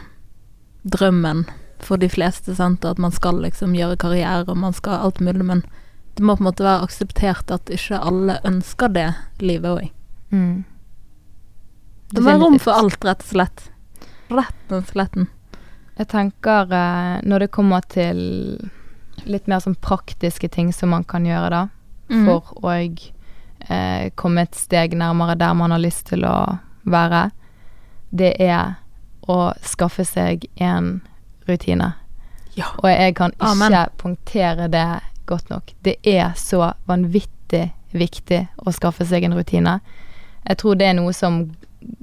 [0.88, 1.44] drømmen
[1.84, 2.54] for de fleste.
[2.56, 2.84] Sant?
[2.84, 5.44] Og at man skal liksom gjøre karriere og man skal alt mulig.
[5.44, 5.62] Men
[6.16, 9.08] det må på en måte være akseptert at ikke alle ønsker det
[9.44, 9.90] livet òg.
[10.32, 10.64] Mm.
[12.08, 13.66] Det må være rom for alt, rett og slett.
[14.32, 15.16] Rett og slett.
[15.98, 18.18] Jeg tenker eh, når det kommer til
[19.28, 21.66] litt mer sånn praktiske ting som man kan gjøre da,
[22.08, 22.22] Mm.
[22.24, 22.70] for å
[23.68, 26.58] eh, komme et steg nærmere der man har lyst til å
[26.88, 27.30] være,
[28.10, 28.76] det er
[29.28, 31.00] å skaffe seg en
[31.48, 31.92] rutine.
[32.56, 32.70] Ja.
[32.82, 33.76] Og jeg kan ikke Amen.
[34.00, 34.86] punktere det
[35.26, 35.74] godt nok.
[35.84, 39.78] Det er så vanvittig viktig å skaffe seg en rutine.
[40.48, 41.42] Jeg tror det er noe som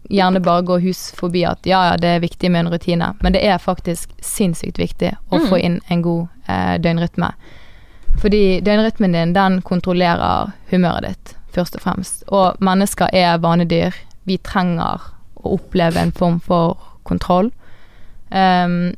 [0.09, 3.34] gjerne bare går hus forbi at ja, ja, det er viktig med en rutine, men
[3.34, 5.47] det er faktisk sinnssykt viktig å Mm.
[5.49, 7.34] få inn en god eh, døgnrytme.
[8.22, 12.24] Fordi døgnrytmen din, den kontrollerer humøret ditt, først og fremst.
[12.28, 13.95] Og mennesker er vanedyr.
[14.28, 15.01] Vi trenger
[15.41, 16.78] å oppleve en form for
[17.08, 17.51] kontroll.
[18.30, 18.93] Um,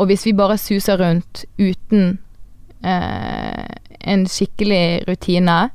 [0.00, 2.18] og hvis vi bare suser rundt uten
[2.84, 3.64] eh,
[4.00, 5.68] en skikkelig rutine,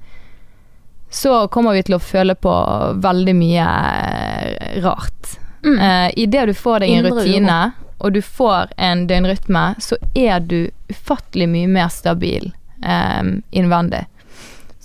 [1.10, 2.54] så kommer vi til å føle på
[3.04, 5.36] veldig mye eh, rart.
[5.66, 5.78] Mm.
[5.78, 7.22] Eh, Idet du får deg en Indre uro.
[7.22, 7.60] rutine,
[8.00, 10.60] og du får en døgnrytme, så er du
[10.92, 12.50] ufattelig mye mer stabil
[12.84, 14.06] eh, innvendig.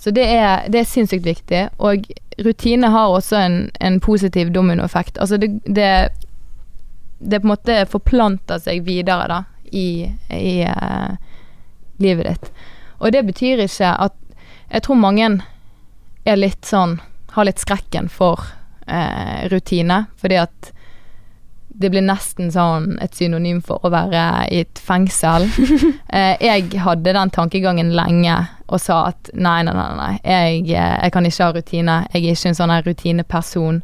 [0.01, 1.61] Så det er, det er sinnssykt viktig.
[1.77, 2.07] Og
[2.41, 5.19] rutine har også en, en positiv dominoeffekt.
[5.21, 6.09] Altså det, det
[7.21, 11.13] Det på en måte forplanter seg videre, da, i, i uh,
[12.01, 12.49] livet ditt.
[12.97, 14.17] Og det betyr ikke at
[14.71, 15.27] Jeg tror mange
[16.25, 16.97] er litt sånn
[17.35, 18.41] Har litt skrekken for
[18.87, 20.73] uh, rutine, fordi at
[21.81, 24.23] det blir nesten sånn et synonym for å være
[24.53, 25.47] i et fengsel.
[26.15, 28.37] eh, jeg hadde den tankegangen lenge
[28.71, 30.13] og sa at nei, nei, nei, nei.
[30.23, 31.99] Jeg, eh, jeg kan ikke ha rutine.
[32.13, 33.83] Jeg er ikke en sånn rutineperson.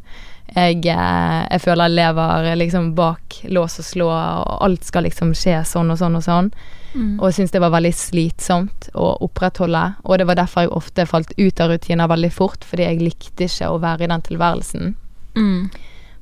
[0.54, 5.34] Jeg, eh, jeg føler jeg lever liksom bak lås og slå, og alt skal liksom
[5.36, 6.52] skje sånn og sånn og sånn.
[6.94, 7.18] Mm.
[7.20, 9.84] Og syntes det var veldig slitsomt å opprettholde.
[10.06, 13.50] Og det var derfor jeg ofte falt ut av rutiner veldig fort, fordi jeg likte
[13.50, 14.96] ikke å være i den tilværelsen.
[15.36, 15.68] Mm.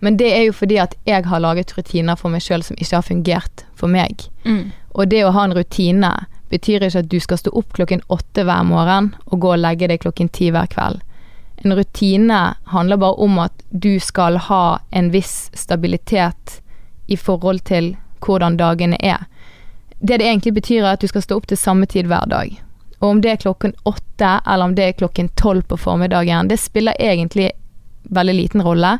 [0.04, 2.98] Men det er jo fordi at jeg har laget rutiner for meg sjøl som ikke
[2.98, 4.26] har fungert for meg.
[4.44, 4.72] Mm.
[4.96, 6.12] Og det å ha en rutine
[6.52, 9.88] betyr ikke at du skal stå opp klokken åtte hver morgen og gå og legge
[9.90, 11.00] deg klokken ti hver kveld.
[11.64, 12.40] En rutine
[12.72, 16.60] handler bare om at du skal ha en viss stabilitet
[17.06, 19.24] i forhold til hvordan dagene er.
[19.98, 22.52] Det det egentlig betyr, er at du skal stå opp til samme tid hver dag.
[23.00, 26.60] Og om det er klokken åtte, eller om det er klokken tolv på formiddagen, det
[26.60, 27.50] spiller egentlig
[28.02, 28.98] veldig liten rolle.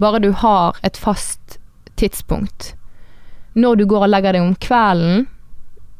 [0.00, 1.58] Bare du har et fast
[2.00, 2.74] tidspunkt.
[3.52, 5.26] Når du går og legger deg om kvelden,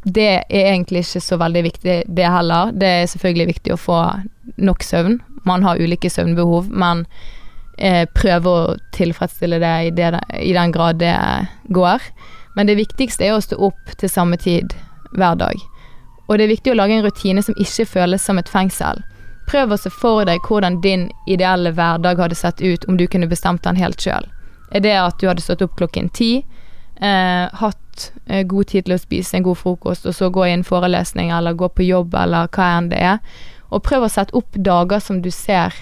[0.04, 2.72] det er egentlig ikke så veldig viktig, det heller.
[2.72, 3.98] Det er selvfølgelig viktig å få
[4.56, 5.18] nok søvn.
[5.44, 7.04] Man har ulike søvnbehov, men
[7.76, 11.16] eh, prøve å tilfredsstille det i, det i, den grad det
[11.68, 12.06] går.
[12.56, 14.72] Men det viktigste er å stå opp til samme tid
[15.12, 15.60] hver dag.
[16.28, 19.02] Og det er viktig å lage en rutine som ikke føles som et fengsel.
[19.50, 23.26] Prøv å se for deg hvordan din ideelle hverdag hadde sett ut om du kunne
[23.30, 24.28] bestemt den helt sjøl.
[24.70, 26.44] Er det at du hadde stått opp klokken ti,
[27.00, 30.52] eh, hatt eh, god tid til å spise en god frokost, og så gå i
[30.54, 33.18] en forelesning eller gå på jobb eller hva enn det er,
[33.70, 35.74] og prøv å sette opp dager som du ser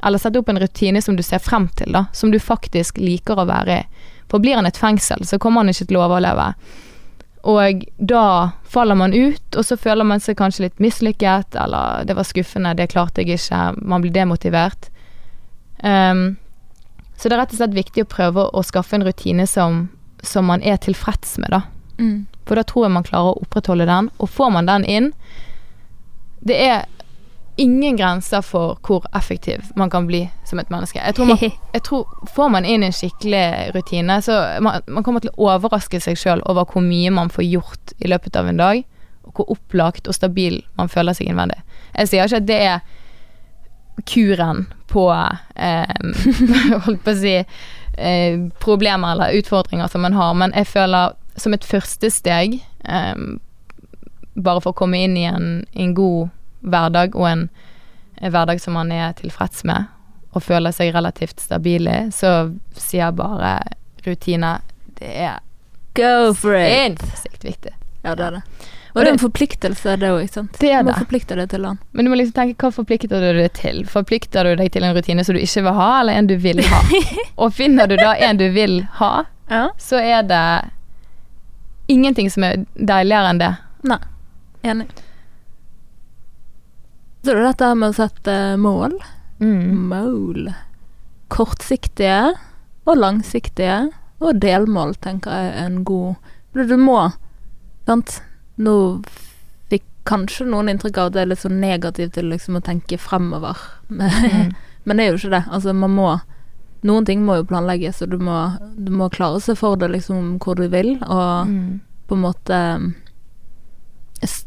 [0.00, 3.36] Eller sette opp en rutine som du ser frem til, da, som du faktisk liker
[3.36, 4.06] å være i.
[4.32, 6.46] For blir han et fengsel, så kommer han ikke til å overleve.
[7.48, 12.16] Og da faller man ut, og så føler man seg kanskje litt mislykket, eller det
[12.18, 14.90] var skuffende, det klarte jeg ikke, man blir demotivert.
[15.80, 16.36] Um,
[17.16, 19.86] så det er rett og slett viktig å prøve å skaffe en rutine som,
[20.20, 21.62] som man er tilfreds med, da.
[22.00, 22.26] Mm.
[22.48, 25.10] For da tror jeg man klarer å opprettholde den, og får man den inn
[26.40, 26.86] Det er
[27.60, 31.00] ingen grenser for hvor effektiv man kan bli som et menneske.
[31.04, 31.38] Jeg tror, man,
[31.74, 36.00] jeg tror Får man inn en skikkelig rutine, så man, man kommer til å overraske
[36.00, 38.82] seg sjøl over hvor mye man får gjort i løpet av en dag,
[39.28, 41.60] og hvor opplagt og stabil man føler seg innvendig.
[41.92, 42.80] Jeg sier ikke at det er
[44.08, 45.94] kuren på eh,
[46.86, 51.54] Holdt på å si eh, problemer eller utfordringer som man har, men jeg føler som
[51.54, 53.24] et første steg, eh,
[54.34, 56.30] bare for å komme inn i en, en god
[56.62, 57.46] hverdag, og en,
[58.20, 59.86] en hverdag som man er tilfreds med,
[60.32, 63.54] og føler seg relativt stabil i, så sier jeg bare
[64.06, 64.58] rutine.
[65.00, 65.38] Det er
[65.98, 67.00] Go for it!
[67.00, 67.72] sinnssykt viktig.
[68.04, 68.42] Ja, det er det.
[68.90, 70.22] Og Og det er en forpliktelse, det òg?
[70.58, 70.98] Det er Du må det.
[71.04, 71.78] forplikte deg til den.
[71.92, 73.84] Men du må liksom tenke, hva forplikter du deg til?
[73.86, 76.58] Forplikter du deg til en rutine som du ikke vil ha, eller en du vil
[76.66, 76.80] ha?
[77.42, 79.68] Og finner du da en du vil ha, Ja.
[79.78, 80.70] så er det
[81.88, 83.52] ingenting som er deiligere enn det.
[83.90, 83.98] Nei.
[84.62, 84.86] Enig.
[87.24, 88.94] Så er det dette med å sette mål.
[89.40, 89.88] Mm.
[89.90, 90.50] Mål.
[91.32, 92.34] Kortsiktige
[92.88, 93.90] og langsiktige
[94.20, 96.16] og delmål, tenker jeg er en god
[96.52, 97.12] du må,
[97.86, 98.16] sant
[98.60, 98.72] Nå
[99.70, 102.98] fikk kanskje noen inntrykk av at det er litt sånn negativt til liksom å tenke
[103.00, 103.56] fremover.
[103.88, 104.50] Men, Mm.
[104.84, 105.44] men det er jo ikke det.
[105.50, 106.10] Altså, man må
[106.82, 108.36] Noen ting må jo planlegges, og du må,
[108.76, 111.80] du må klare seg for det liksom hvor du vil, og Mm.
[112.08, 112.60] på en måte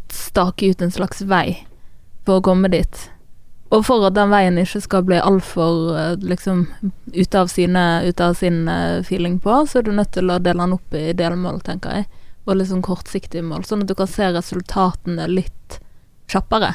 [0.10, 1.66] stake ut en slags vei
[2.26, 3.10] for å komme dit.
[3.74, 6.68] Og for at den veien ikke skal bli altfor eh, liksom
[7.14, 10.38] ute av, sine, ute av sin eh, feeling på, så er du nødt til å
[10.38, 12.10] dele den opp i delmål, tenker jeg.
[12.46, 15.80] Og liksom kortsiktige mål, sånn at du kan se resultatene litt
[16.30, 16.74] kjappere.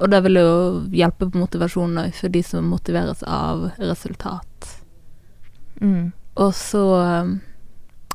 [0.00, 0.52] Og det vil jo
[0.96, 4.70] hjelpe på motivasjonen òg, for de som motiveres av resultat.
[5.82, 6.12] Mm.
[6.40, 7.34] Og så eh,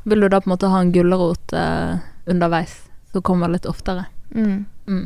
[0.09, 2.80] vil du da på en måte ha en gulrot eh, underveis,
[3.13, 4.07] som kommer litt oftere.
[4.34, 4.65] Mm.
[4.89, 5.05] Mm.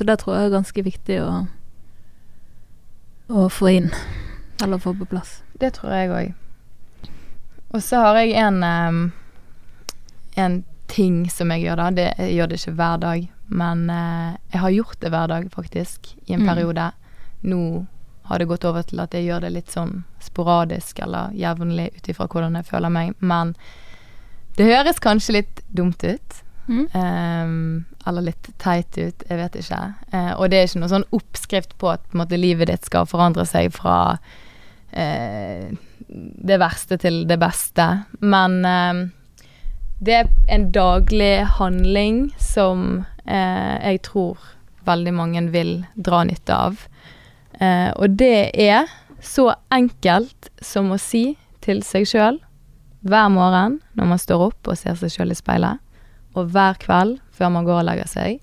[0.00, 1.32] Så det tror jeg er ganske viktig å,
[3.28, 3.90] å få inn,
[4.64, 5.42] eller få på plass.
[5.60, 6.30] Det tror jeg òg.
[7.76, 8.62] Og så har jeg en
[10.40, 11.90] En ting som jeg gjør da.
[11.90, 15.48] Det, jeg gjør det ikke hver dag, men eh, jeg har gjort det hver dag,
[15.52, 16.48] faktisk, i en Mm.
[16.48, 16.86] periode.
[17.42, 17.86] Nå
[18.30, 22.08] har det gått over til at jeg gjør det litt sånn sporadisk eller jevnlig ut
[22.08, 23.54] ifra hvordan jeg føler meg, men
[24.56, 26.42] det høres kanskje litt dumt ut.
[26.70, 26.86] Mm.
[26.94, 29.80] Um, eller litt teit ut, jeg vet ikke.
[30.14, 33.08] Uh, og det er ikke noe sånn oppskrift på at på måte, livet ditt skal
[33.10, 35.64] forandre seg fra uh,
[36.06, 37.88] det verste til det beste.
[38.22, 39.02] Men uh,
[39.98, 44.40] det er en daglig handling som jeg tror
[44.88, 46.80] veldig mange vil dra nytte av.
[48.00, 48.88] Og det er
[49.22, 52.40] så enkelt som å si til seg sjøl
[53.06, 55.78] hver morgen når man står opp og ser seg sjøl i speilet,
[56.34, 58.40] og hver kveld før man går og legger seg,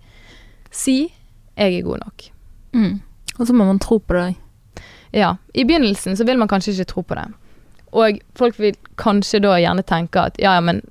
[0.72, 1.14] si
[1.58, 2.32] 'jeg er god nok'.
[2.74, 3.02] Mm.
[3.40, 4.36] Og så må man tro på det.
[5.12, 5.36] Ja.
[5.54, 7.28] I begynnelsen så vil man kanskje ikke tro på det.
[7.92, 10.82] Og folk vil kanskje da gjerne tenke at ja, ja, men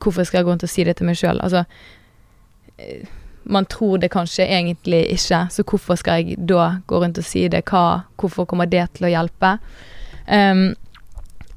[0.00, 1.40] hvorfor skal jeg gå rundt og si det til meg sjøl?
[1.40, 1.64] Altså
[2.78, 3.08] eh,
[3.44, 7.48] Man tror det kanskje egentlig ikke, så hvorfor skal jeg da gå rundt og si
[7.48, 7.64] det?
[7.66, 9.56] Hva, hvorfor kommer det til å hjelpe?
[10.28, 10.76] Um,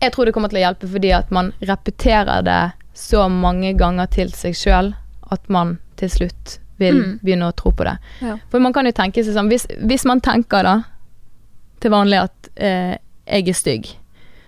[0.01, 4.07] jeg tror det kommer til å hjelpe fordi at man repeterer det så mange ganger
[4.11, 4.93] til seg sjøl
[5.31, 7.19] at man til slutt vil Mm.
[7.23, 7.97] begynne å tro på det.
[8.21, 8.37] Ja.
[8.51, 10.73] For man kan jo tenke seg sånn Hvis, hvis man tenker da
[11.79, 13.85] til vanlig at eh, jeg er stygg,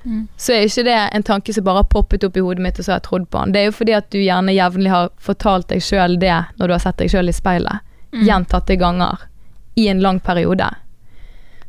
[0.06, 0.28] Mm.
[0.38, 2.86] så er ikke det en tanke som bare har poppet opp i hodet mitt, og
[2.86, 3.52] så har jeg trodd på den.
[3.52, 6.74] Det er jo fordi at du gjerne jevnlig har fortalt deg sjøl det når du
[6.74, 7.80] har sett deg sjøl i speilet.
[8.14, 8.24] Mm.
[8.26, 9.18] Gjentatte ganger.
[9.76, 10.70] I en lang periode.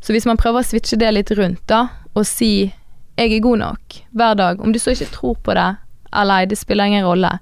[0.01, 2.73] Så hvis man prøver å switche det litt rundt, da, og si
[3.19, 5.77] 'jeg er god nok' hver dag, om du så ikke tror på det
[6.13, 7.39] eller ei, det spiller ingen rolle,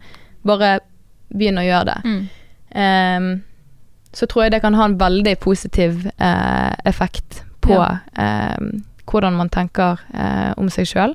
[0.47, 0.79] bare
[1.35, 2.01] begynn å gjøre det.
[2.05, 2.23] Mm.
[2.77, 3.43] Um,
[4.17, 7.99] så tror jeg det kan ha en veldig positiv uh, effekt på Ja.
[8.59, 11.14] um, hvordan man tenker uh, om seg sjøl.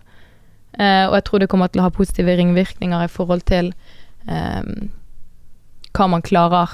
[0.79, 3.73] og jeg tror det kommer til å ha positive ringvirkninger i forhold til
[4.29, 4.89] um,
[5.93, 6.69] hva man klarer,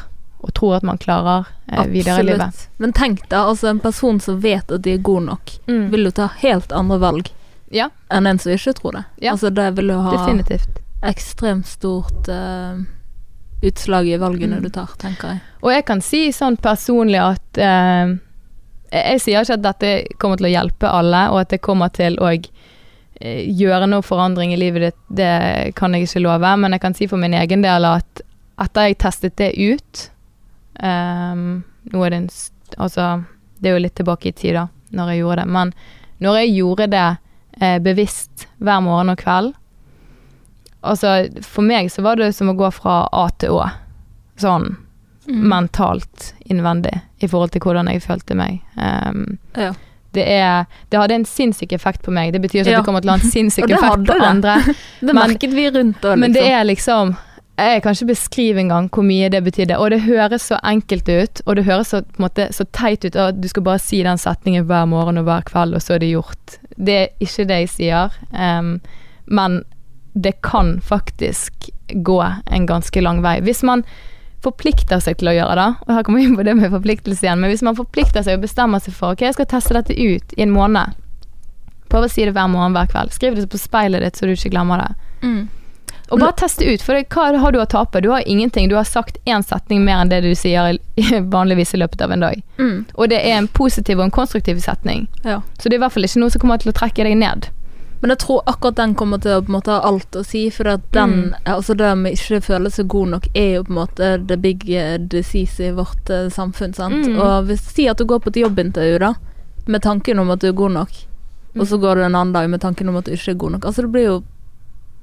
[0.46, 2.68] og tror at man klarer eh, videre i livet.
[2.78, 5.90] Men tenk deg altså en person som vet at de er god nok, Mm.
[5.92, 7.32] vil jo ta helt andre valg
[7.74, 9.04] Ja, enn en som ikke tror det.
[9.22, 9.32] Ja.
[9.34, 10.80] Altså det vil jo ha definitivt.
[11.04, 12.80] ekstremt stort uh,
[13.62, 14.64] utslag i valgene Mm.
[14.64, 15.40] du tar, tenker jeg.
[15.62, 18.16] Og jeg kan si sånn personlig at uh,
[18.92, 22.18] jeg, sier ikke at dette kommer til å hjelpe alle, og at det kommer til
[22.20, 26.82] å uh, gjøre noe forandring i livet ditt, det kan jeg ikke love, men jeg
[26.82, 28.24] kan si for min egen del at
[28.58, 30.08] etter jeg testet det ut
[30.82, 32.30] um, Nå er det en
[32.78, 33.24] Altså,
[33.62, 35.70] det er jo litt tilbake i tid, da, når jeg gjorde det, men
[36.20, 37.06] når jeg gjorde det
[37.62, 39.54] eh, bevisst hver morgen og kveld
[40.88, 43.70] Altså, for meg så var det som å gå fra A til Å.
[44.40, 44.76] Sånn
[45.28, 45.42] Mm.
[45.52, 48.62] mentalt innvendig i forhold til hvordan jeg følte meg.
[48.78, 49.74] Um, Ja.
[50.14, 52.32] det, er, det hadde en sinnssyk effekt på meg.
[52.32, 52.78] Det betyr ikke Ja.
[52.80, 54.56] at det kommer til å ha en sinnssyk effekt på andre.
[55.02, 56.20] Det merket vi rundt da, liksom.
[56.22, 57.18] Men det er liksom
[57.58, 59.80] Jeg kan ikke beskrive engang hvor mye det betydde.
[59.82, 63.40] Og det høres så enkelt ut, og det høres så, måte, så teit ut at
[63.42, 66.12] du skal bare si den setningen hver morgen og hver kveld, og så er det
[66.12, 66.60] gjort.
[66.78, 68.78] Det er ikke det jeg sier, um,
[69.26, 69.64] men
[70.14, 73.40] det kan faktisk gå en ganske lang vei.
[73.42, 73.84] Hvis man
[74.46, 77.26] forplikter seg til å gjøre det, og her kommer vi inn på det med forpliktelse
[77.26, 79.98] igjen, men hvis man forplikter seg og bestemmer seg for ok, jeg skal teste dette
[79.98, 80.94] ut i en måned,
[81.90, 83.14] prøv å si det hver morgen, hver kveld.
[83.16, 84.92] Skriv det på speilet ditt så du ikke glemmer det.
[85.26, 85.46] mm.
[86.12, 88.00] Og bare teste ut, for det, hva har du å tape?
[88.02, 88.70] Du har ingenting.
[88.70, 90.78] Du har sagt én setning mer enn det du sier
[91.36, 92.42] vanligvis i løpet av en dag.
[92.58, 92.86] Mm.
[92.96, 95.08] Og det er en positiv og en konstruktiv setning.
[95.28, 95.42] Ja.
[95.60, 97.50] Så det er i hvert fall ikke noe som kommer til å trekke deg ned.
[98.00, 100.44] Men jeg tror akkurat den kommer til å på en måte ha alt å si,
[100.54, 101.34] for at den, Mm.
[101.50, 104.70] altså det med ikke føle seg god nok, er jo på en måte the big
[104.70, 107.08] eh, disease i vårt uh, samfunn, sant.
[107.08, 107.18] Mm.
[107.20, 109.14] Og hvis Si at du går på et jobbintervju, da,
[109.66, 110.90] med tanken om at du er god nok,
[111.58, 111.68] og Mm.
[111.68, 113.66] så går du en annen dag med tanken om at du ikke er god nok.
[113.66, 114.24] Altså det blir jo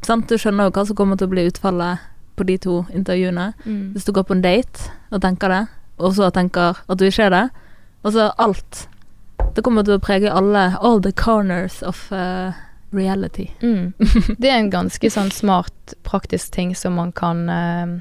[0.04, 2.02] Sant, du skjønner jo hva som kommer til å bli utfallet
[2.34, 3.52] på de to intervjuene.
[3.64, 3.92] Mm.
[3.94, 5.62] Hvis du går på en date og tenker det,
[6.02, 7.44] og så tenker at du ikke er det.
[8.04, 8.86] Altså alt.
[9.54, 12.52] Det kommer til å prege alle All the corners of uh,
[12.90, 13.48] reality.
[13.62, 13.92] Mm.
[14.40, 18.00] Det er en ganske sånn smart, praktisk ting som man kan uh,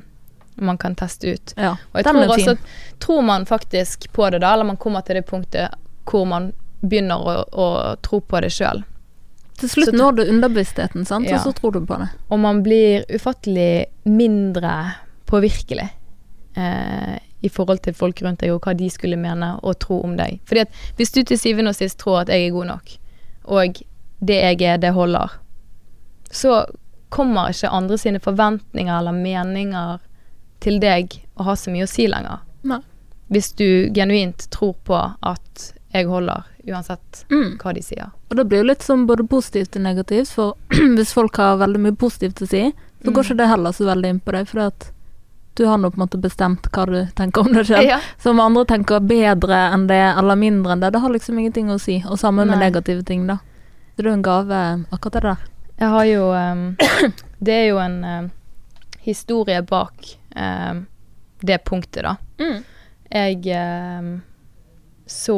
[0.56, 1.54] man kan teste ut.
[1.58, 5.02] Ja, Og jeg tror også at tror man faktisk på det da, eller man kommer
[5.02, 5.74] til det punktet
[6.10, 6.52] hvor man
[6.82, 7.68] begynner å, å
[8.04, 8.84] tro på det sjøl,
[9.60, 11.38] Til slutt når du underbevisstheten, sant, Ja.
[11.38, 12.08] og så tror du på det.
[12.30, 14.96] og man blir ufattelig mindre
[15.30, 15.90] påvirkelig
[16.58, 20.16] eh, i forhold til folk rundt deg, og hva de skulle mene og tro om
[20.18, 20.40] deg.
[20.46, 22.96] Fordi at hvis du til syvende og sist tror at jeg er god nok,
[23.46, 23.82] og
[24.24, 25.30] det jeg er, det holder,
[26.32, 26.66] så
[27.10, 30.00] kommer ikke andre sine forventninger eller meninger
[30.64, 32.40] til deg å ha så mye å si lenger.
[32.64, 32.80] Nei.
[33.30, 37.58] Hvis du genuint tror på at jeg holder, uansett Mm.
[37.60, 38.12] hva de sier.
[38.30, 40.56] Og det blir jo litt sånn både positivt og negativt, for
[40.98, 42.72] hvis folk har veldig mye positivt å si,
[43.04, 43.26] så går Mm.
[43.26, 44.92] ikke det heller så veldig inn på deg, for at
[45.56, 47.84] du har nå på en måte bestemt hva du tenker om deg selv.
[47.86, 48.00] Ja.
[48.18, 51.70] Så om andre tenker bedre enn det, eller mindre enn det, det har liksom ingenting
[51.70, 52.00] å si.
[52.10, 52.70] Og samme med Nei.
[52.72, 53.36] negative ting, da.
[53.94, 54.62] Så det er jo en gave,
[54.92, 55.38] akkurat det der.
[55.80, 56.64] Jeg har jo um,
[57.44, 58.32] Det er jo en ehm,
[59.06, 59.94] historie bak
[60.36, 60.86] um,
[61.44, 62.16] det punktet, da.
[62.40, 62.64] Mm.
[63.14, 64.22] Jeg
[65.06, 65.38] så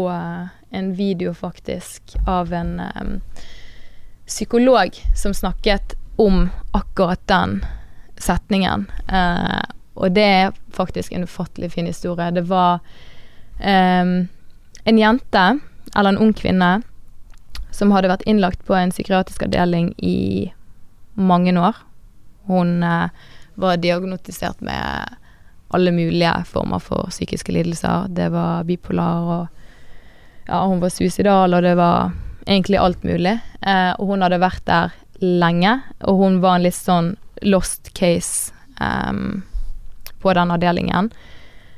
[0.76, 3.22] en video faktisk av en um,
[4.26, 7.66] psykolog som snakket om akkurat den
[8.18, 8.86] setningen.
[9.12, 9.64] Uh,
[9.94, 12.32] og det er faktisk en ufattelig fin historie.
[12.32, 12.80] Det var
[13.60, 14.28] um,
[14.84, 15.46] en jente,
[15.96, 16.82] eller en ung kvinne,
[17.72, 20.52] som hadde vært innlagt på en psykiatrisk avdeling i
[21.16, 21.80] mange år.
[22.52, 23.08] Hun uh,
[23.56, 25.16] var diagnostisert med
[25.76, 28.08] alle mulige former for psykiske lidelser.
[28.08, 29.55] Det var bipolar og
[30.48, 32.12] Ja, hun var suicidal, og det var
[32.46, 33.40] egentlig alt mulig.
[33.62, 34.94] Eh, og hun hadde vært der
[35.24, 39.44] lenge, og hun var en litt sånn lost case um,
[40.22, 41.10] på den avdelingen.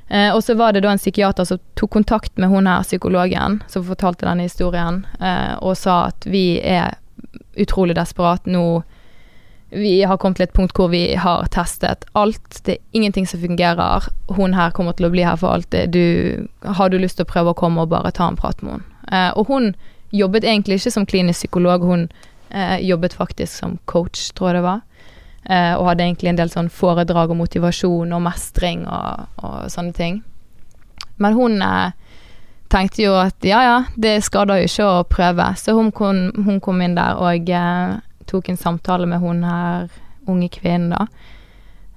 [0.07, 3.61] Eh, og så var det da en psykiater som tok kontakt med hun her psykologen
[3.67, 6.95] som fortalte denne historien, eh, og sa at vi er
[7.57, 8.83] utrolig desperat nå.
[9.69, 12.61] Vi har kommet til et punkt hvor vi har testet alt.
[12.63, 14.07] Det er ingenting som fungerer.
[14.31, 15.91] Hun her kommer til å bli her for alltid.
[15.91, 18.77] Du, har du lyst til å prøve å komme og bare ta en prat med
[18.77, 18.87] henne?
[19.11, 19.73] Eh, og hun
[20.15, 22.07] jobbet egentlig ikke som klinisk psykolog, hun
[22.49, 24.81] eh, jobbet faktisk som coach, tror jeg det var.
[25.43, 29.95] Eh, og hadde egentlig en del sånn foredrag om motivasjon og mestring og, og sånne
[29.95, 30.21] ting.
[31.19, 31.91] Men hun eh,
[32.71, 35.51] tenkte jo at ja ja, det skader jo ikke å prøve.
[35.59, 37.95] Så hun hun kom inn der og eh,
[38.27, 39.87] tok en samtale med hun her
[40.27, 41.07] unge kvinnen, da.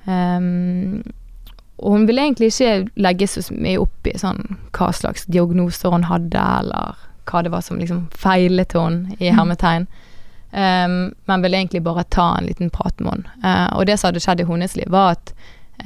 [0.06, 1.02] Um,
[1.80, 4.40] og hun ville egentlig ikke legge så mye opp i sånn
[4.76, 6.98] hva slags diagnoser hun hadde, eller
[7.30, 9.88] hva det var som liksom feilet henne, i hermetegn.
[10.50, 13.34] Um, men ville egentlig bare ta en liten prat med henne.
[13.44, 15.32] Uh, og det som hadde skjedd i hennes liv, var at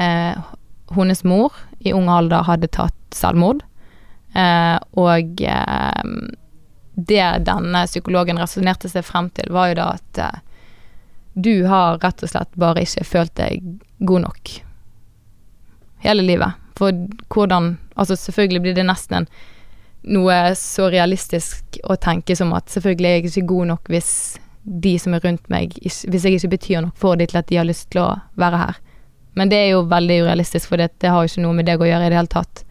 [0.00, 0.54] uh,
[0.96, 3.62] hennes mor i ung alder hadde tatt selvmord.
[4.34, 6.14] Uh, og eh,
[6.94, 10.42] det denne psykologen resonnerte seg frem til, var jo da at eh,
[11.34, 13.64] du har rett og slett bare ikke følt deg
[13.98, 14.52] god nok
[16.04, 16.60] hele livet.
[16.78, 16.94] For
[17.32, 19.28] hvordan Altså, selvfølgelig blir det nesten
[20.10, 24.08] noe så realistisk å tenke som at selvfølgelig er jeg ikke god nok hvis
[24.64, 27.60] de som er rundt meg, hvis jeg ikke betyr nok for dem til at de
[27.60, 28.08] har lyst til å
[28.40, 28.80] være her.
[29.38, 31.82] Men det er jo veldig urealistisk, for det, det har jo ikke noe med deg
[31.82, 32.64] å gjøre i det hele tatt.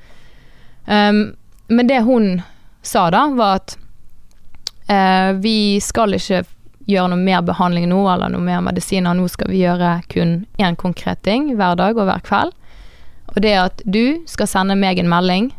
[0.86, 1.24] Um,
[1.71, 2.41] men det hun
[2.84, 3.78] sa da, var at
[4.88, 6.43] eh, vi skal ikke
[6.89, 9.15] gjøre noe mer behandling nå, eller noe mer medisiner.
[9.15, 12.55] Nå skal vi gjøre kun én konkret ting hver dag og hver kveld.
[13.34, 15.53] Og det er at du skal sende meg en melding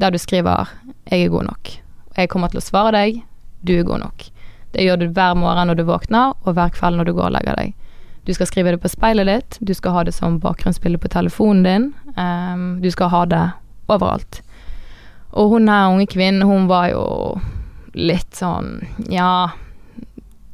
[0.00, 0.68] der du skriver
[1.10, 1.80] 'Jeg er god nok'.
[2.16, 3.22] Jeg kommer til å svare deg
[3.64, 4.30] 'Du er god nok'.
[4.72, 7.32] Det gjør du hver morgen når du våkner, og hver kveld når du går og
[7.32, 7.74] legger deg.
[8.26, 11.62] Du skal skrive det på speilet ditt, du skal ha det som bakgrunnsbilde på telefonen
[11.62, 11.94] din.
[12.16, 13.50] Um, du skal ha det
[13.88, 14.42] overalt.
[15.32, 17.40] Og hun her unge kvinnen, hun var jo
[17.94, 18.80] litt sånn
[19.10, 19.50] Ja,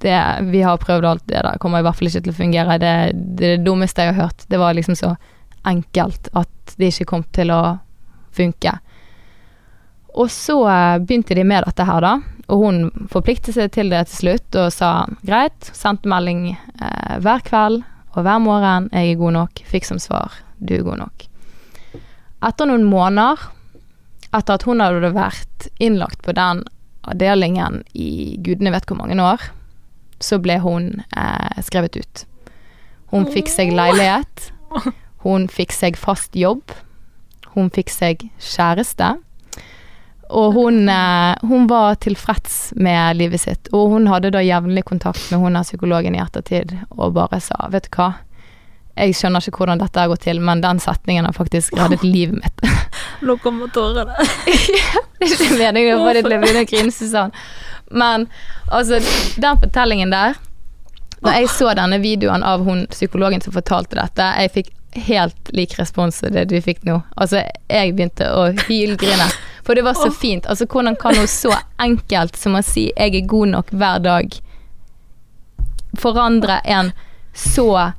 [0.04, 0.16] det,
[0.50, 2.78] vi har prøvd alt det der, kommer i hvert fall ikke til å fungere.
[2.80, 4.44] Det, det er det dummeste jeg har hørt.
[4.48, 5.14] Det var liksom så
[5.66, 7.60] enkelt at det ikke kom til å
[8.36, 8.76] funke.
[10.16, 12.14] Og så eh, begynte de med dette her, da.
[12.52, 14.90] Og hun forpliktet seg til det til slutt og sa
[15.26, 15.70] greit.
[15.76, 17.82] Sendte melding eh, hver kveld
[18.14, 18.88] og hver morgen.
[18.92, 21.28] 'Jeg er god nok.' Fikk som svar 'Du er god nok'.
[22.46, 23.40] Etter noen måneder,
[24.32, 26.64] etter at hun hadde vært innlagt på den
[27.06, 29.42] avdelingen i gudene vet hvor mange år,
[30.22, 32.24] så ble hun eh, skrevet ut.
[33.12, 34.50] Hun fikk seg leilighet.
[35.26, 36.70] Hun fikk seg fast jobb.
[37.56, 39.16] Hun fikk seg kjæreste.
[40.26, 43.70] Og hun, eh, hun var tilfreds med livet sitt.
[43.72, 47.68] Og hun hadde da jevnlig kontakt med hun av psykologen i ettertid og bare sa
[47.72, 48.12] vet du hva,
[48.96, 52.38] jeg skjønner ikke hvordan dette har gått til, men den setningen har faktisk reddet livet
[52.40, 52.62] mitt.
[53.26, 54.16] Nå kommer tårene.
[55.20, 57.34] det er ikke meningen å få deg til å begynne å grine sånn.
[57.92, 58.24] Men
[58.72, 59.00] altså,
[59.38, 60.34] den fortellingen der
[61.22, 64.72] Når jeg så denne videoen av hun psykologen som fortalte dette, jeg fikk
[65.06, 66.98] helt lik respons som det du fikk nå.
[67.16, 69.28] Altså, jeg begynte å hylgrine.
[69.66, 70.46] For det var så fint.
[70.46, 74.36] Altså, hvordan kan hun så enkelt som å si 'jeg er god nok' hver dag,
[75.96, 76.92] forandre en
[77.34, 77.92] så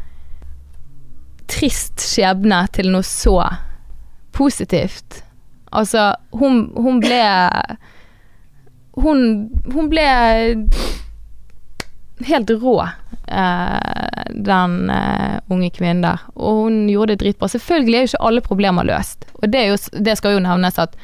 [1.50, 3.39] trist skjebne til noe så
[4.38, 5.24] positivt?
[5.76, 7.22] Altså, hun, hun ble
[8.98, 9.20] hun,
[9.74, 10.06] hun ble
[12.26, 12.82] helt rå,
[13.28, 16.26] eh, den eh, unge kvinnen der.
[16.36, 17.50] Og hun gjorde det dritbra.
[17.52, 20.98] Selvfølgelig er jo ikke alle problemer løst, og det, jo, det skal jo nevnes at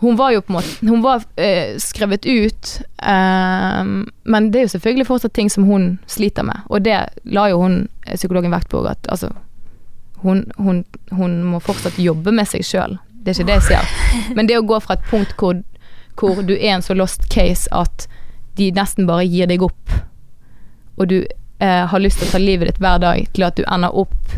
[0.00, 2.70] hun var jo på en måte Hun var eh, skrevet ut,
[3.02, 3.90] eh,
[4.24, 7.60] men det er jo selvfølgelig fortsatt ting som hun sliter med, og det la jo
[7.60, 7.82] hun
[8.14, 9.34] psykologen vekt på at altså
[10.22, 10.84] hun, hun,
[11.16, 12.98] hun må fortsatt jobbe med seg sjøl.
[13.22, 14.34] Det er ikke det jeg sier.
[14.36, 15.58] Men det å gå fra et punkt hvor,
[16.20, 18.06] hvor du er en så lost case at
[18.56, 19.92] de nesten bare gir deg opp,
[21.00, 23.64] og du eh, har lyst til å ta livet ditt hver dag, til at du
[23.66, 24.34] ender opp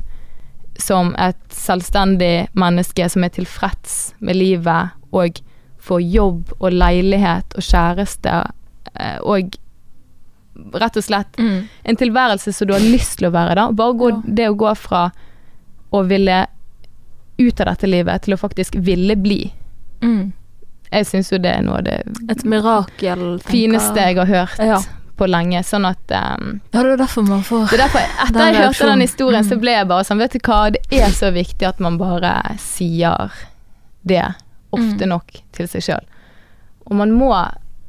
[0.79, 5.41] som et selvstendig menneske som er tilfreds med livet og
[5.83, 8.37] får jobb og leilighet og kjæreste
[8.95, 9.55] eh, og
[10.79, 11.63] rett og slett Mm.
[11.85, 13.71] en tilværelse som du har lyst til å være, da.
[13.73, 14.21] Bare gå, Ja.
[14.27, 15.11] det å gå fra
[15.93, 16.47] å ville
[17.39, 19.53] ut av dette livet til å faktisk ville bli.
[20.03, 20.33] Mm.
[20.93, 24.59] Jeg syns jo det er noe av det Et mirakel, tenker fineste jeg har hørt
[24.59, 24.79] Ja.
[25.17, 25.63] på lenge.
[25.65, 28.55] Sånn at um, Ja, det er derfor man får Det er derfor, etter Den jeg
[28.57, 28.93] hørte reaksjonen.
[28.93, 29.61] den historien, så Mm.
[29.61, 33.31] ble jeg bare sånn, vet du hva, det er så viktig at man bare sier
[34.05, 34.35] det
[34.73, 35.09] ofte Mm.
[35.09, 36.05] nok til seg sjøl.
[36.87, 37.33] Og man må,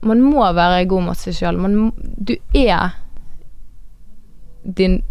[0.01, 1.91] man må være god mot seg sjøl.
[2.23, 2.91] Du er
[4.63, 5.01] din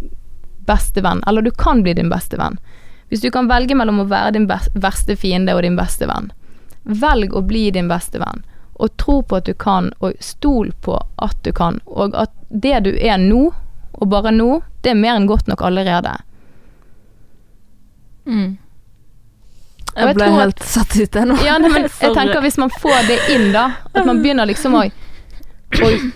[0.65, 2.57] beste venn, eller du kan bli din beste venn.
[3.13, 6.31] Hvis du kan velge mellom å være din verste fiende og din beste venn,
[6.83, 8.39] velg å bli din beste venn.
[8.81, 11.77] Og tro på at du kan, og stol på at du kan.
[11.85, 13.51] Og at det du er nå,
[13.93, 16.15] og bare nå, det er mer enn godt nok allerede.
[18.25, 18.57] mm.
[19.95, 21.35] Jeg Jeg ble helt at- satt ut der nå.
[21.45, 23.67] Ja, nei, men jeg tenker hvis man får det inn, da.
[23.93, 24.87] At man begynner liksom å,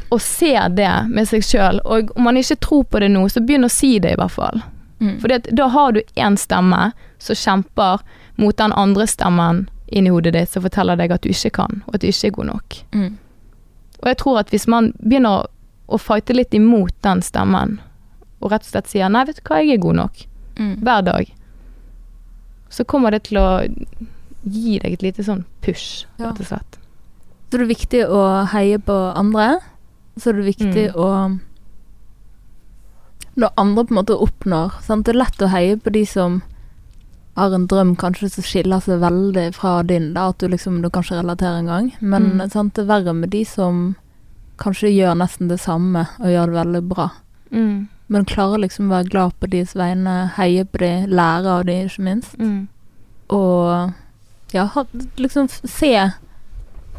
[0.09, 1.77] å se det med seg sjøl.
[1.85, 4.33] Og om man ikke tror på det nå, så begynn å si det, i hvert
[4.33, 4.63] fall.
[4.99, 5.19] Mm.
[5.21, 7.99] For da har du én stemme som kjemper
[8.37, 11.95] mot den andre stemmen inni hodet ditt som forteller deg at du ikke kan, og
[11.95, 12.75] at du ikke er god nok.
[12.93, 13.17] Mm.
[14.03, 15.45] Og jeg tror at hvis man begynner å,
[15.89, 17.79] å fighte litt imot den stemmen,
[18.41, 20.27] og rett og slett sier 'nei, vet du hva, jeg er god nok',
[20.57, 20.75] Mm.
[20.81, 21.25] hver dag,
[22.69, 23.47] så kommer det til å
[24.43, 26.31] gi deg et lite sånn push, Ja.
[26.31, 26.77] rett og slett.
[27.51, 29.59] Så er det viktig å heie på andre.
[30.17, 30.95] Så er det viktig Mm.
[30.95, 31.39] å
[33.37, 35.05] Når andre på en måte oppnår sant?
[35.05, 36.39] Det er lett å heie på de som
[37.37, 40.89] har en drøm kanskje som skiller seg veldig fra din, da, at du liksom du
[40.89, 41.91] kan ikke relatere engang.
[42.01, 42.49] Men Mm.
[42.49, 42.73] sant?
[42.73, 43.95] det er verre med de som
[44.57, 47.09] kanskje gjør nesten det samme og gjør det veldig bra.
[47.51, 47.87] Mm.
[48.09, 51.77] Men klarer liksom å være glad på deres vegne, heie på de, lære av de,
[51.85, 52.33] ikke minst.
[52.39, 52.67] Mm.
[53.29, 53.93] Og
[54.53, 54.69] ja,
[55.17, 56.11] liksom se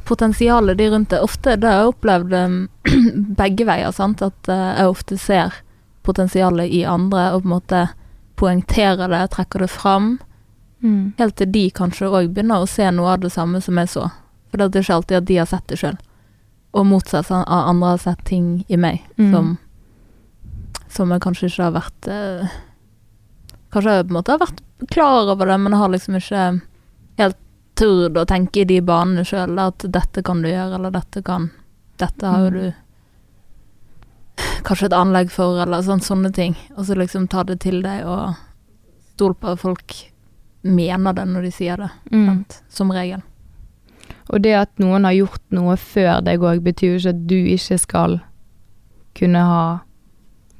[0.04, 1.20] potensialet de rundt det.
[1.20, 2.34] Ofte det har jeg opplevd
[3.40, 4.22] begge veier, sant.
[4.22, 5.58] At eh, jeg ofte ser
[6.08, 7.82] potensialet i andre og på en måte
[8.38, 10.18] poengterer det, trekker det fram.
[10.82, 11.12] Mm.
[11.18, 14.04] Helt til de kanskje òg begynner å se noe av det samme som jeg så.
[14.48, 15.96] For det er ikke alltid at de har sett det sjøl.
[16.78, 19.32] Og motsatt, av andre har sett ting i meg Mm.
[19.32, 19.58] som
[20.88, 22.48] Som jeg kanskje ikke har vært eh,
[23.72, 26.44] Kanskje jeg på en måte har vært klar over det, men jeg har liksom ikke
[27.18, 27.36] helt
[27.76, 29.58] turt å tenke i de banene sjøl.
[29.60, 31.50] At dette kan du gjøre, eller dette kan
[31.98, 32.60] Dette har jo Mm.
[32.60, 32.74] du
[34.66, 36.56] kanskje et anlegg for, eller sånn, sånne ting.
[36.76, 38.34] Og så liksom ta det til deg og
[39.14, 39.94] stol på at folk
[40.62, 41.90] mener det når de sier det.
[42.12, 42.26] Mm.
[42.26, 42.60] Sant?
[42.68, 43.22] Som regel.
[44.28, 47.36] Og det at noen har gjort noe før deg òg, betyr jo ikke at du
[47.54, 48.18] ikke skal
[49.18, 49.62] kunne ha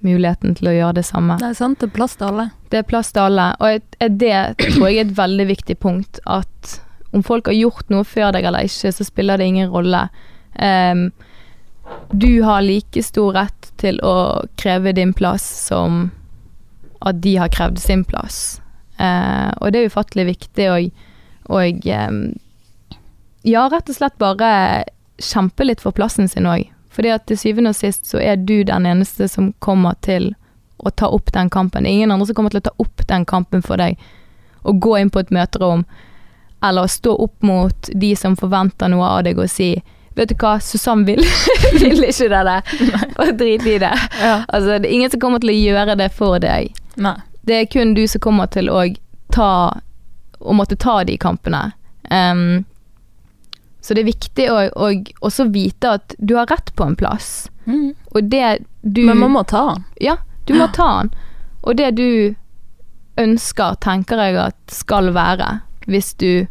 [0.05, 1.37] muligheten til å gjøre det samme.
[1.41, 2.49] Det er sant, det er plass til alle.
[2.71, 5.79] Det er plass til alle, og et- et- det tror jeg er et veldig viktig
[5.81, 6.21] punkt.
[6.27, 6.81] At
[7.13, 10.09] om folk har gjort noe før deg eller ikke, så spiller det ingen rolle.
[10.59, 11.13] Em,
[12.11, 16.09] du har like stor rett til å kreve din plass som
[17.05, 18.61] at de har krevd sin plass.
[18.99, 20.79] Eh, og det er ufattelig viktig å
[21.49, 22.39] og, em,
[23.43, 24.85] ja, rett og slett bare
[25.19, 26.67] kjempe litt for plassen sin òg.
[26.93, 30.35] Fordi at til syvende og sist så er du den eneste som kommer til
[30.79, 31.85] å ta opp den kampen.
[31.85, 33.97] Det er ingen andre som kommer til å ta opp den kampen for deg.
[34.63, 35.87] Å gå inn på et møterom,
[36.63, 39.77] eller stå opp mot de som forventer noe av deg og si
[40.19, 41.23] Vet du hva, Susann vil,
[41.79, 42.71] vil ikke det der.
[43.23, 43.95] Og drit i det.
[44.19, 44.41] Ja.
[44.49, 46.73] Altså, det er ingen som kommer til å gjøre det for deg.
[46.99, 47.15] Nei.
[47.47, 48.83] Det er kun du som kommer til å
[49.33, 49.53] ta
[50.39, 51.73] Å måtte ta de kampene.
[52.11, 52.65] Um,
[53.83, 57.49] så det er viktig å og også vite at du har rett på en plass.
[57.67, 57.95] Mm.
[58.15, 59.83] Og det du Men man må ta den.
[60.03, 60.17] Ja,
[60.47, 61.11] du må ta den.
[61.63, 62.35] Og det du
[63.19, 65.49] ønsker, tenker jeg at skal være,
[65.91, 66.47] hvis du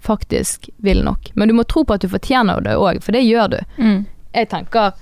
[0.00, 1.30] faktisk vil nok.
[1.34, 3.58] Men du må tro på at du fortjener det òg, for det gjør du.
[3.76, 4.04] Mm.
[4.32, 4.92] Jeg tenker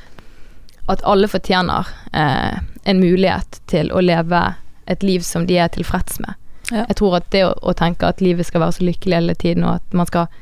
[0.89, 4.43] at alle fortjener eh, en mulighet til å leve
[4.89, 6.35] et liv som de er tilfreds med.
[6.71, 6.85] Ja.
[6.89, 9.67] Jeg tror at det å, å tenke at livet skal være så lykkelig hele tiden,
[9.69, 10.33] og at man skal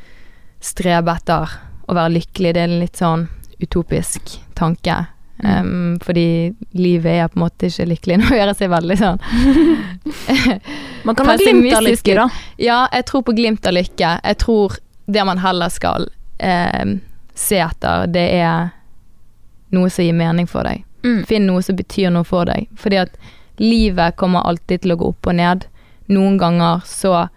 [0.63, 1.51] strebe etter
[1.87, 3.27] å være lykkelig, det er en litt sånn
[3.63, 5.05] utopisk tanke.
[5.45, 5.67] Mm.
[5.67, 8.19] Um, fordi livet er på en måte ikke lykkelig.
[8.23, 9.19] Nå gjør jeg seg veldig sånn
[11.05, 12.25] Man kan ha glimt av lykke, da.
[12.57, 14.15] Ja, jeg tror på glimt av lykke.
[14.25, 16.97] Jeg tror det man heller skal um,
[17.37, 18.73] se etter, det er
[19.77, 20.83] noe som gir mening for deg.
[21.05, 21.23] Mm.
[21.29, 22.67] Finn noe som betyr noe for deg.
[22.81, 23.15] Fordi at
[23.63, 25.69] livet kommer alltid til å gå opp og ned.
[26.11, 27.29] Noen ganger så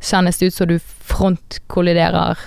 [0.00, 2.40] kjennes det ut som du frontkolliderer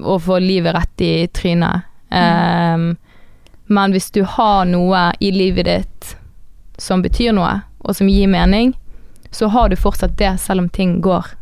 [0.00, 1.88] og får livet rett i trynet.
[2.08, 2.94] Um,
[3.72, 6.12] men hvis du har noe i livet ditt
[6.80, 8.74] som betyr noe, og som gir mening,
[9.32, 11.32] så har du fortsatt det selv om ting går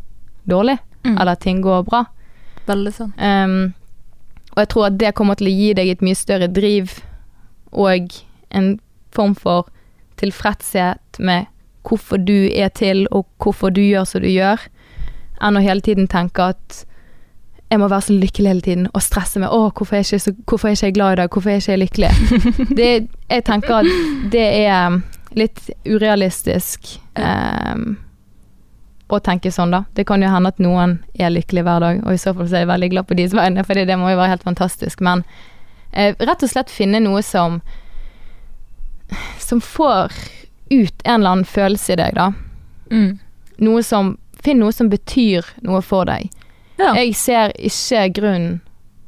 [0.49, 1.15] dårlig, Mm.
[1.17, 2.03] eller ting går bra.
[2.67, 3.13] Veldig sånn.
[3.17, 3.73] Um,
[4.53, 6.99] og jeg tror at det kommer til å gi deg et mye større driv
[7.71, 8.11] og
[8.51, 8.67] en
[9.11, 9.65] form for
[10.21, 11.47] tilfredshet med
[11.87, 14.61] hvorfor du er til, og hvorfor du gjør som du gjør,
[15.41, 16.83] enn å hele tiden tenke at
[17.71, 20.19] jeg må være så lykkelig hele tiden og stresse med 'Å, hvorfor er jeg ikke,
[20.19, 21.29] så, hvorfor er ikke glad i dag?
[21.29, 23.85] Hvorfor er jeg ikke lykkelig?' det, jeg tenker at
[24.31, 25.01] det er
[25.35, 27.95] litt urealistisk um,
[29.07, 29.83] å tenke sånn, da.
[29.95, 32.55] Det kan jo hende at noen er lykkelig hver dag, og i så fall så
[32.55, 34.99] er jeg veldig glad på deres vegne, for det må jo være helt fantastisk.
[34.99, 35.23] Men
[35.95, 37.61] uh, rett og slett finne noe som
[39.39, 40.11] som får
[40.71, 42.31] ut en eller annen følelse i deg, da.
[42.91, 43.19] Mm.
[43.59, 46.31] Noe som Finn noe som betyr noe for deg.
[46.81, 46.93] Ja.
[46.97, 48.47] Jeg ser ikke grunn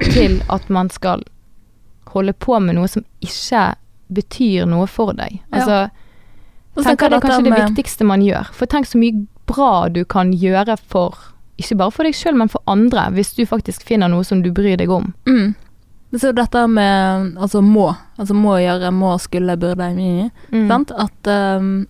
[0.04, 1.24] til at man skal
[2.14, 3.74] holde på med noe som ikke
[4.14, 5.40] betyr noe for deg.
[5.50, 6.84] Altså, ja.
[6.84, 8.52] tenker kan det er kanskje det viktigste man gjør.
[8.54, 11.18] For tenk så mye bra du kan gjøre for
[11.62, 14.50] ikke bare for deg sjøl, men for andre, hvis du faktisk finner noe som du
[14.56, 15.12] bryr deg om.
[15.30, 15.54] Mm.
[16.18, 17.88] Så dette med altså må,
[18.22, 20.68] altså må gjøre, må, skulle, burde, mye, Mm.
[20.70, 20.92] sant?
[20.92, 21.88] At um,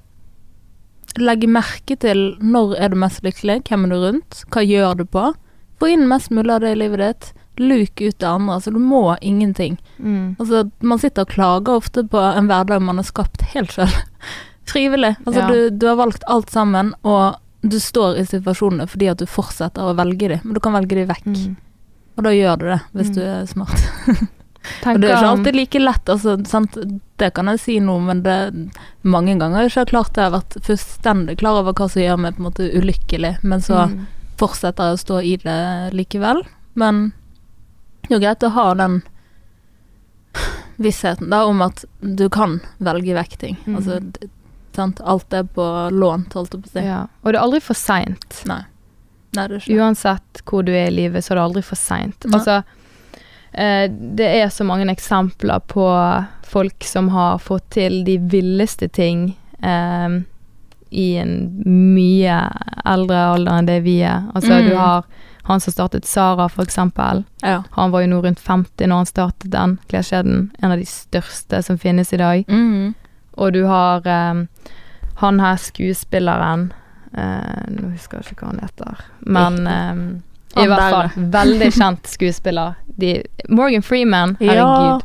[1.19, 5.05] legge merke til når er du mest lykkelig, hvem er du rundt, hva gjør du
[5.05, 5.33] på?
[5.83, 7.33] Få inn mest mulig av det i livet ditt.
[7.59, 8.55] Luk ut det andre.
[8.55, 9.75] Altså, du må ingenting.
[9.99, 10.35] Mm.
[10.39, 13.91] Altså, man sitter og klager ofte på en hverdag man har skapt helt sjøl.
[14.71, 15.15] Frivillig.
[15.25, 15.47] Altså, Ja.
[15.51, 19.83] du, du har valgt alt sammen, og du står i situasjonene fordi at du fortsetter
[19.91, 21.27] å velge dem, men du kan velge dem vekk.
[21.35, 21.53] Mm.
[22.17, 23.15] Og da gjør du det, hvis Mm.
[23.15, 23.83] du er smart.
[24.87, 26.77] Og det er ikke alltid like lett, altså, sant?
[27.19, 28.35] det kan jeg si nå, men det
[29.03, 30.21] mange ganger har jeg ikke klart det.
[30.23, 33.59] Jeg har vært fullstendig klar over hva som gjør meg på en måte ulykkelig, men
[33.65, 33.97] så mm.
[34.39, 36.43] Fortsetter å stå i det likevel.
[36.79, 37.11] Men
[38.03, 39.01] det er jo greit å ha den
[40.81, 43.57] vissheten da om at du kan velge vekk ting.
[43.65, 43.75] Mm.
[43.77, 43.99] Altså,
[44.75, 45.01] sant?
[45.01, 46.85] Alt er på lånt, holdt jeg på å si.
[46.85, 47.01] Ja.
[47.21, 48.39] Og det er aldri for seint.
[48.49, 48.63] Nei.
[49.33, 49.77] Nei, det er ikke.
[49.81, 52.27] Uansett hvor du er i livet, så er det aldri for seint.
[52.29, 52.59] Altså,
[53.51, 55.87] eh, det er så mange eksempler på
[56.53, 59.31] folk som har fått til de villeste ting
[59.61, 60.19] eh,
[60.93, 61.33] i en
[61.65, 62.37] mye
[62.85, 64.23] eldre alder enn det vi er.
[64.35, 64.69] Altså, Mm.
[64.69, 65.03] du har
[65.43, 67.23] han som startet Sara, for eksempel.
[67.43, 67.63] Ja.
[67.71, 70.51] Han var jo nå rundt 50 når han startet den kleskjeden.
[70.61, 72.45] En av de største som finnes i dag.
[72.47, 72.93] Mm.
[73.37, 74.45] Og du har eh,
[75.15, 76.71] han her skuespilleren
[77.17, 82.07] eh, Nå husker jeg ikke hva han heter, men eh, i hvert fall veldig kjent
[82.07, 82.75] skuespiller.
[82.95, 84.99] De, Morgan Freeman, Ja.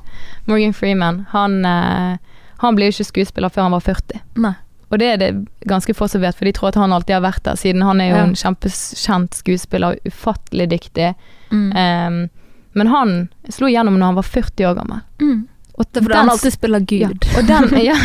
[0.47, 2.17] Morgan Freeman, han, eh,
[2.59, 4.21] han ble jo ikke skuespiller før han var 40.
[4.45, 4.55] Nei.
[4.91, 5.31] Og det er det
[5.69, 8.01] ganske få som vet, for de tror at han alltid har vært der, siden han
[8.01, 8.23] er jo Ja.
[8.25, 11.15] en kjempekjent skuespiller, ufattelig dyktig.
[11.51, 11.67] Mm.
[11.77, 12.29] Um,
[12.73, 15.01] men han slo igjennom når han var 40 år gammel.
[15.21, 15.49] Mm.
[15.79, 17.27] Og Det er fordi han alltid spiller ja, Gud.
[17.37, 17.97] og, den, ja,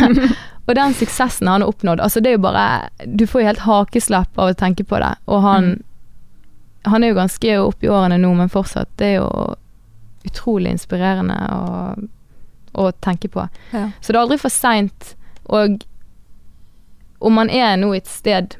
[0.68, 3.64] og den suksessen han har oppnådd, altså det er jo bare Du får jo helt
[3.64, 5.14] hakeslepp av å tenke på det.
[5.26, 5.82] Og han, Mm.
[6.92, 8.88] han er jo ganske opp i årene nå, men fortsatt.
[8.96, 9.54] Det er jo
[10.28, 11.96] utrolig inspirerende å,
[12.74, 13.48] å tenke på.
[13.72, 13.90] Ja.
[14.00, 15.14] Så det er aldri for seint.
[15.48, 15.80] Og
[17.24, 18.56] om man er nå et sted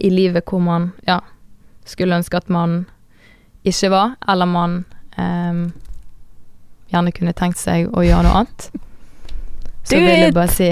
[0.00, 1.20] i livet hvor man ja,
[1.86, 2.84] skulle ønske at man
[3.64, 4.78] ikke var, eller man
[5.18, 5.66] um,
[6.90, 8.70] gjerne kunne tenkt seg å gjøre noe annet,
[9.86, 10.70] så vil jeg bare si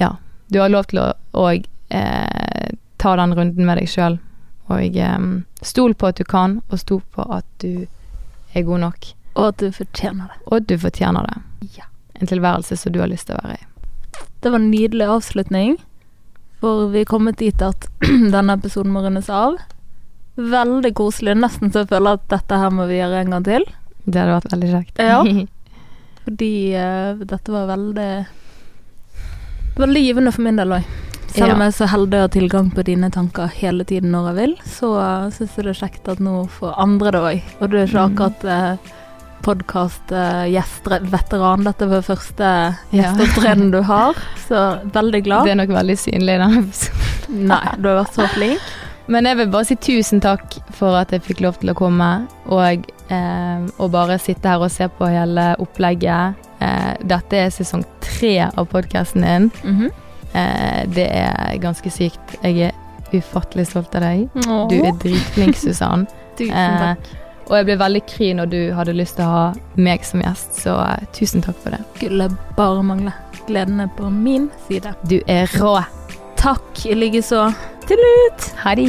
[0.00, 0.14] ja.
[0.50, 1.06] Du har lov til å
[1.38, 4.18] og, eh, ta den runden med deg sjøl.
[4.70, 5.18] Og eh,
[5.62, 7.86] stol på at du kan, og stol på at du
[8.54, 9.10] er god nok.
[9.36, 10.38] Og at du fortjener det.
[10.46, 11.70] Og at du fortjener det.
[11.78, 11.86] Ja.
[12.14, 13.66] En tilværelse som du har lyst til å være i.
[14.40, 15.76] Det var en nydelig avslutning.
[16.60, 17.86] For vi er kommet dit at
[18.34, 19.56] denne episoden må rundes av.
[20.40, 21.34] Veldig koselig.
[21.40, 23.64] Nesten så jeg føler at dette her må vi gjøre en gang til.
[24.06, 25.00] Det hadde vært veldig kjekt.
[25.00, 25.20] Ja.
[26.24, 28.10] Fordi uh, dette var veldig
[29.80, 30.88] Veldig givende for min del òg.
[31.30, 34.24] Selv om jeg er så heldig å ha tilgang på dine tanker hele tiden når
[34.32, 37.52] jeg vil, så uh, syns jeg det er kjekt at nå får andre det òg.
[37.60, 38.10] Og du er ikke Mm.
[38.10, 38.90] akkurat uh,
[39.46, 41.64] podkast-gjestveteran.
[41.66, 42.48] Dette var første
[42.94, 44.14] gjesteopptreden du har,
[44.48, 44.58] så
[44.94, 45.42] veldig glad.
[45.46, 47.00] Det er nok veldig synlig i denne episoden.
[47.50, 48.60] Nei, du har vært så flink.
[49.10, 50.46] Men jeg vil bare si tusen takk
[50.76, 52.10] for at jeg fikk lov til å komme,
[52.46, 52.78] og,
[53.10, 56.34] eh, og bare sitte her og se på hele opplegget.
[56.62, 59.50] Eh, dette er sesong tre av podkasten din.
[59.64, 59.88] Mhm.
[60.34, 62.36] Eh, det er ganske sykt.
[62.44, 62.72] Jeg er
[63.12, 64.28] ufattelig stolt av deg.
[64.46, 66.06] Åh, Du er dritflink, Susann.
[66.38, 67.02] tusen Eh, takk.
[67.50, 69.46] Og jeg ble veldig kry når du hadde lyst til å ha
[69.82, 71.82] meg som gjest, så eh, tusen takk for det.
[71.98, 73.14] Skulle bare mangle.
[73.48, 74.94] Gleden er på min side.
[75.10, 75.80] Du er rå.
[76.38, 77.48] Takk i likeså.
[77.90, 78.48] Til ut!
[78.62, 78.86] Ha det.